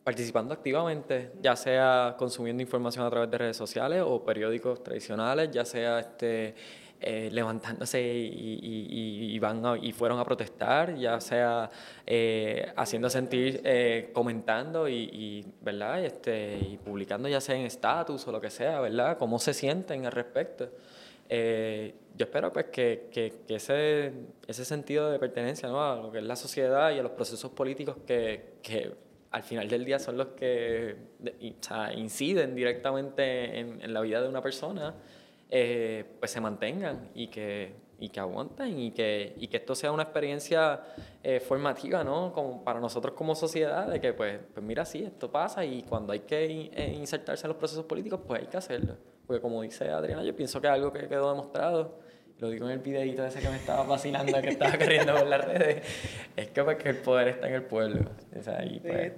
participando 0.04 0.52
activamente, 0.52 1.32
ya 1.40 1.54
sea 1.54 2.16
consumiendo 2.18 2.62
información 2.62 3.06
a 3.06 3.10
través 3.10 3.30
de 3.30 3.38
redes 3.38 3.56
sociales 3.56 4.02
o 4.04 4.24
periódicos 4.24 4.82
tradicionales, 4.82 5.50
ya 5.52 5.64
sea 5.64 6.00
este, 6.00 6.54
eh, 7.00 7.30
levantándose 7.32 8.00
y, 8.00 9.38
van 9.38 9.62
y 9.82 9.92
fueron 9.92 10.20
a 10.20 10.24
protestar, 10.24 10.96
ya 10.96 11.20
sea 11.20 11.68
eh, 12.06 12.72
haciendo 12.76 13.10
sentir, 13.10 13.60
eh, 13.64 14.10
comentando 14.12 14.88
y, 14.88 15.44
¿verdad? 15.60 16.04
Este, 16.04 16.58
y 16.58 16.76
publicando 16.78 17.28
ya 17.28 17.40
sea 17.40 17.56
en 17.56 17.66
estatus 17.66 18.26
o 18.28 18.32
lo 18.32 18.40
que 18.40 18.50
sea, 18.50 18.80
¿verdad? 18.80 19.18
Cómo 19.18 19.38
se 19.38 19.54
sienten 19.54 20.06
al 20.06 20.12
respecto. 20.12 20.68
Yo 22.16 22.24
espero 22.24 22.52
pues 22.52 22.66
que, 22.66 23.08
que, 23.10 23.54
ese, 23.54 24.12
ese 24.46 24.64
sentido 24.64 25.10
de 25.10 25.18
pertenencia 25.18 25.68
¿no? 25.68 25.82
a 25.82 25.96
lo 25.96 26.12
que 26.12 26.18
es 26.18 26.24
la 26.24 26.36
sociedad 26.36 26.90
y 26.94 26.98
a 26.98 27.02
los 27.02 27.12
procesos 27.12 27.50
políticos 27.52 27.96
que, 28.06 28.54
que 28.62 28.94
al 29.30 29.42
final 29.42 29.68
del 29.68 29.84
día 29.84 29.98
son 29.98 30.18
los 30.18 30.28
que 30.28 30.94
inciden 31.96 32.54
directamente 32.54 33.58
en, 33.58 33.92
la 33.92 34.00
vida 34.02 34.20
de 34.20 34.28
una 34.28 34.42
persona, 34.42 34.94
eh, 35.48 36.04
pues 36.18 36.30
se 36.30 36.40
mantengan 36.40 37.10
y 37.14 37.28
que, 37.28 37.74
y 37.98 38.10
que 38.10 38.20
aguanten 38.20 38.78
y 38.78 38.90
que, 38.90 39.34
y 39.38 39.48
que 39.48 39.56
esto 39.56 39.74
sea 39.74 39.90
una 39.90 40.02
experiencia 40.02 40.82
eh, 41.22 41.40
formativa, 41.40 42.04
¿no? 42.04 42.32
Como 42.32 42.62
para 42.62 42.78
nosotros 42.78 43.14
como 43.14 43.34
sociedad, 43.34 43.88
de 43.88 44.00
que 44.00 44.12
pues, 44.12 44.38
pues 44.52 44.64
mira, 44.64 44.84
sí, 44.84 45.02
esto 45.02 45.30
pasa 45.30 45.64
y 45.64 45.82
cuando 45.82 46.12
hay 46.12 46.20
que 46.20 46.70
eh, 46.74 46.94
insertarse 46.94 47.46
en 47.46 47.48
los 47.48 47.56
procesos 47.56 47.86
políticos, 47.86 48.20
pues 48.26 48.42
hay 48.42 48.48
que 48.48 48.56
hacerlo. 48.58 48.96
Porque 49.32 49.40
como 49.40 49.62
dice 49.62 49.88
Adriana, 49.88 50.22
yo 50.22 50.36
pienso 50.36 50.60
que 50.60 50.68
algo 50.68 50.92
que 50.92 51.08
quedó 51.08 51.30
demostrado 51.30 52.02
lo 52.38 52.50
digo 52.50 52.66
en 52.66 52.72
el 52.72 52.78
videito 52.80 53.24
ese 53.24 53.40
que 53.40 53.48
me 53.48 53.56
estaba 53.56 53.82
fascinando, 53.86 54.42
que 54.42 54.50
estaba 54.50 54.76
corriendo 54.76 55.14
por 55.14 55.26
las 55.26 55.42
redes, 55.42 55.86
es 56.36 56.48
que, 56.48 56.62
pues, 56.62 56.76
que 56.76 56.90
el 56.90 56.96
poder 56.96 57.28
está 57.28 57.48
en 57.48 57.54
el 57.54 57.62
pueblo. 57.62 58.10
O 58.38 58.42
sea, 58.42 58.62
y, 58.62 58.78
pues, 58.80 59.12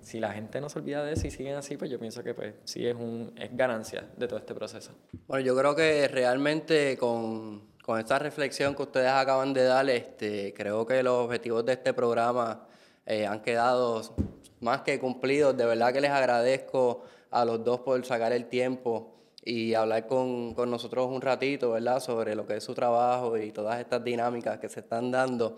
si 0.00 0.20
la 0.20 0.32
gente 0.32 0.58
no 0.62 0.70
se 0.70 0.78
olvida 0.78 1.04
de 1.04 1.12
eso 1.12 1.26
y 1.26 1.30
siguen 1.30 1.56
así, 1.56 1.76
pues 1.76 1.90
yo 1.90 1.98
pienso 1.98 2.22
que 2.22 2.32
pues, 2.32 2.54
sí 2.64 2.86
es, 2.86 2.94
un, 2.94 3.34
es 3.36 3.54
ganancia 3.54 4.08
de 4.16 4.26
todo 4.26 4.38
este 4.38 4.54
proceso. 4.54 4.92
Bueno, 5.26 5.44
yo 5.44 5.54
creo 5.54 5.76
que 5.76 6.08
realmente 6.08 6.96
con, 6.96 7.62
con 7.82 7.98
esta 7.98 8.18
reflexión 8.18 8.74
que 8.74 8.84
ustedes 8.84 9.10
acaban 9.10 9.52
de 9.52 9.64
dar, 9.64 9.90
este, 9.90 10.54
creo 10.54 10.86
que 10.86 11.02
los 11.02 11.26
objetivos 11.26 11.66
de 11.66 11.74
este 11.74 11.92
programa 11.92 12.68
eh, 13.04 13.26
han 13.26 13.42
quedado 13.42 14.14
más 14.60 14.80
que 14.80 14.98
cumplidos. 14.98 15.54
De 15.54 15.66
verdad 15.66 15.92
que 15.92 16.00
les 16.00 16.10
agradezco 16.10 17.02
a 17.30 17.44
los 17.44 17.62
dos 17.62 17.80
por 17.80 18.02
sacar 18.06 18.32
el 18.32 18.46
tiempo 18.46 19.17
y 19.48 19.74
hablar 19.74 20.06
con, 20.06 20.54
con, 20.54 20.70
nosotros 20.70 21.08
un 21.10 21.22
ratito, 21.22 21.72
¿verdad?, 21.72 22.00
sobre 22.00 22.34
lo 22.34 22.46
que 22.46 22.56
es 22.56 22.64
su 22.64 22.74
trabajo 22.74 23.38
y 23.38 23.50
todas 23.50 23.80
estas 23.80 24.04
dinámicas 24.04 24.58
que 24.58 24.68
se 24.68 24.80
están 24.80 25.10
dando. 25.10 25.56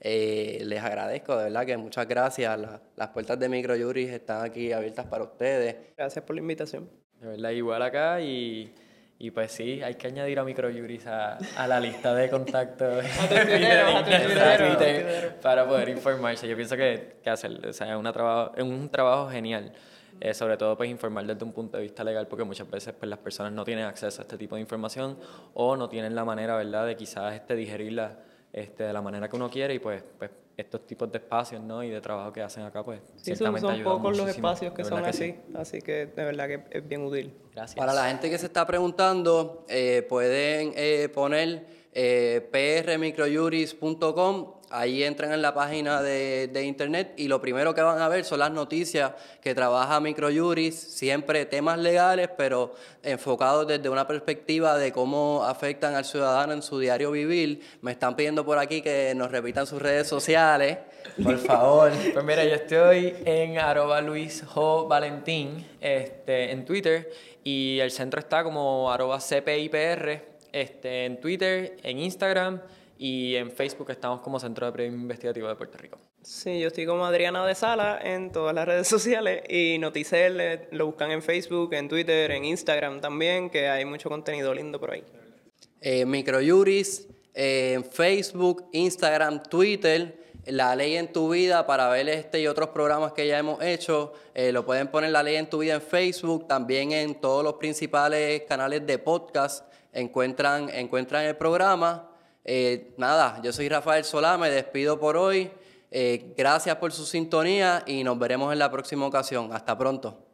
Eh, 0.00 0.62
les 0.64 0.80
agradezco, 0.80 1.36
de 1.36 1.44
verdad 1.44 1.66
que 1.66 1.76
muchas 1.76 2.06
gracias. 2.06 2.60
las 2.96 3.08
puertas 3.08 3.38
de 3.40 3.48
Microjuris 3.48 4.10
están 4.10 4.44
aquí 4.44 4.72
abiertas 4.72 5.06
para 5.06 5.24
ustedes. 5.24 5.76
Gracias 5.96 6.24
por 6.24 6.36
la 6.36 6.40
invitación. 6.40 6.88
De 7.20 7.26
verdad, 7.26 7.50
igual 7.50 7.82
acá 7.82 8.20
y, 8.20 8.72
y 9.18 9.30
pues 9.32 9.50
sí, 9.50 9.82
hay 9.82 9.96
que 9.96 10.06
añadir 10.06 10.38
a 10.38 10.44
Microjuris 10.44 11.06
a, 11.06 11.38
a 11.56 11.66
la 11.66 11.80
lista 11.80 12.14
de 12.14 12.30
contactos 12.30 13.04
para 15.42 15.66
poder 15.66 15.88
informarse. 15.88 16.46
Yo 16.46 16.54
pienso 16.54 16.76
que, 16.76 17.16
que 17.22 17.30
hacer, 17.30 17.66
o 17.66 17.72
sea, 17.72 17.92
es, 17.92 17.96
una 17.96 18.12
trabajo, 18.12 18.52
es 18.56 18.62
un 18.62 18.88
trabajo 18.88 19.30
genial. 19.30 19.72
Eh, 20.20 20.34
sobre 20.34 20.56
todo 20.56 20.76
pues 20.76 20.88
informar 20.90 21.26
desde 21.26 21.44
un 21.44 21.52
punto 21.52 21.76
de 21.76 21.82
vista 21.82 22.04
legal 22.04 22.28
porque 22.28 22.44
muchas 22.44 22.70
veces 22.70 22.94
pues 22.96 23.08
las 23.08 23.18
personas 23.18 23.52
no 23.52 23.64
tienen 23.64 23.84
acceso 23.86 24.20
a 24.20 24.22
este 24.22 24.38
tipo 24.38 24.54
de 24.54 24.60
información 24.60 25.18
o 25.54 25.76
no 25.76 25.88
tienen 25.88 26.14
la 26.14 26.24
manera 26.24 26.56
verdad 26.56 26.86
de 26.86 26.94
quizás 26.96 27.34
este 27.34 27.56
digerirla 27.56 28.18
este, 28.52 28.84
de 28.84 28.92
la 28.92 29.02
manera 29.02 29.28
que 29.28 29.36
uno 29.36 29.50
quiere 29.50 29.74
y 29.74 29.78
pues, 29.78 30.04
pues 30.18 30.30
estos 30.56 30.86
tipos 30.86 31.10
de 31.10 31.18
espacios 31.18 31.62
¿no? 31.62 31.82
y 31.82 31.90
de 31.90 32.00
trabajo 32.00 32.32
que 32.32 32.42
hacen 32.42 32.64
acá, 32.64 32.82
pues 32.84 33.00
sí, 33.16 33.34
son, 33.34 33.58
son 33.60 33.82
pocos 33.82 34.16
los 34.16 34.28
espacios 34.28 34.72
que 34.74 34.84
son 34.84 35.04
así, 35.04 35.34
así 35.54 35.80
que 35.80 36.06
de 36.06 36.24
verdad 36.24 36.46
que 36.46 36.64
es 36.70 36.86
bien 36.86 37.02
útil. 37.02 37.34
Gracias. 37.52 37.76
Para 37.76 37.92
la 37.94 38.08
gente 38.08 38.30
que 38.30 38.38
se 38.38 38.46
está 38.46 38.66
preguntando, 38.66 39.64
eh, 39.68 40.06
pueden 40.08 40.72
eh, 40.76 41.08
poner 41.12 41.66
eh, 41.92 42.48
prmicrojuris.com 42.84 44.61
Ahí 44.74 45.04
entran 45.04 45.34
en 45.34 45.42
la 45.42 45.52
página 45.52 46.00
de, 46.00 46.64
internet 46.64 47.12
y 47.18 47.28
lo 47.28 47.42
primero 47.42 47.74
que 47.74 47.82
van 47.82 48.00
a 48.00 48.08
ver 48.08 48.24
son 48.24 48.38
las 48.38 48.50
noticias 48.50 49.12
que 49.42 49.54
trabaja 49.54 50.00
Microjuris, 50.00 50.74
siempre 50.74 51.44
temas 51.44 51.78
legales, 51.78 52.30
pero 52.38 52.74
enfocados 53.02 53.66
desde 53.66 53.90
una 53.90 54.06
perspectiva 54.06 54.78
de 54.78 54.90
cómo 54.90 55.44
afectan 55.44 55.94
al 55.94 56.06
ciudadano 56.06 56.54
en 56.54 56.62
su 56.62 56.78
diario 56.78 57.10
vivir. 57.10 57.60
Me 57.82 57.92
están 57.92 58.16
pidiendo 58.16 58.46
por 58.46 58.58
aquí 58.58 58.80
que 58.80 59.12
nos 59.14 59.30
repitan 59.30 59.66
sus 59.66 59.82
redes 59.82 60.08
sociales, 60.08 60.78
por 61.22 61.36
favor. 61.36 61.92
pues 62.14 62.24
mira, 62.24 62.42
yo 62.42 62.54
estoy 62.54 63.14
en 63.26 63.58
arroba 63.58 64.00
Luis 64.00 64.42
Valentín 64.88 65.66
este, 65.82 66.50
en 66.50 66.64
Twitter 66.64 67.12
y 67.44 67.78
el 67.78 67.90
centro 67.90 68.20
está 68.20 68.42
como 68.42 68.90
arroba 68.90 69.18
CPIPR 69.18 70.22
este, 70.50 71.04
en 71.04 71.20
Twitter, 71.20 71.76
en 71.82 71.98
Instagram 71.98 72.62
y 73.04 73.34
en 73.34 73.50
Facebook 73.50 73.90
estamos 73.90 74.20
como 74.20 74.38
Centro 74.38 74.64
de 74.64 74.70
Periodismo 74.70 75.02
Investigativo 75.02 75.48
de 75.48 75.56
Puerto 75.56 75.76
Rico. 75.76 75.98
Sí, 76.22 76.60
yo 76.60 76.68
estoy 76.68 76.86
como 76.86 77.04
Adriana 77.04 77.44
de 77.44 77.56
Sala 77.56 77.98
en 78.00 78.30
todas 78.30 78.54
las 78.54 78.64
redes 78.64 78.86
sociales 78.96 79.42
y 79.48 79.76
Noticel 79.80 80.40
eh, 80.40 80.68
lo 80.70 80.86
buscan 80.86 81.10
en 81.10 81.20
Facebook, 81.20 81.74
en 81.74 81.88
Twitter, 81.88 82.30
en 82.30 82.44
Instagram 82.44 83.00
también, 83.00 83.50
que 83.50 83.68
hay 83.68 83.84
mucho 83.84 84.08
contenido 84.08 84.54
lindo 84.54 84.78
por 84.78 84.92
ahí. 84.92 85.02
Eh, 85.80 86.06
Microjuris, 86.06 87.08
eh, 87.34 87.72
en 87.74 87.84
Facebook, 87.84 88.68
Instagram, 88.70 89.42
Twitter. 89.42 90.20
La 90.46 90.76
ley 90.76 90.94
en 90.94 91.12
tu 91.12 91.30
vida 91.30 91.66
para 91.66 91.88
ver 91.88 92.08
este 92.08 92.40
y 92.40 92.46
otros 92.46 92.68
programas 92.68 93.14
que 93.14 93.26
ya 93.26 93.36
hemos 93.36 93.60
hecho. 93.64 94.12
Eh, 94.32 94.52
lo 94.52 94.64
pueden 94.64 94.86
poner 94.86 95.10
la 95.10 95.24
ley 95.24 95.34
en 95.36 95.50
tu 95.50 95.58
vida 95.58 95.74
en 95.74 95.82
Facebook, 95.82 96.46
también 96.46 96.92
en 96.92 97.20
todos 97.20 97.42
los 97.42 97.54
principales 97.54 98.42
canales 98.42 98.86
de 98.86 98.98
podcast. 98.98 99.66
Encuentran, 99.92 100.68
encuentran 100.70 101.24
el 101.24 101.36
programa. 101.36 102.11
Eh, 102.44 102.92
nada, 102.96 103.40
yo 103.42 103.52
soy 103.52 103.68
Rafael 103.68 104.04
Solá, 104.04 104.36
me 104.38 104.50
despido 104.50 104.98
por 104.98 105.16
hoy. 105.16 105.50
Eh, 105.90 106.32
gracias 106.36 106.76
por 106.76 106.92
su 106.92 107.04
sintonía 107.04 107.82
y 107.86 108.02
nos 108.02 108.18
veremos 108.18 108.52
en 108.52 108.58
la 108.58 108.70
próxima 108.70 109.06
ocasión. 109.06 109.52
Hasta 109.52 109.76
pronto. 109.76 110.31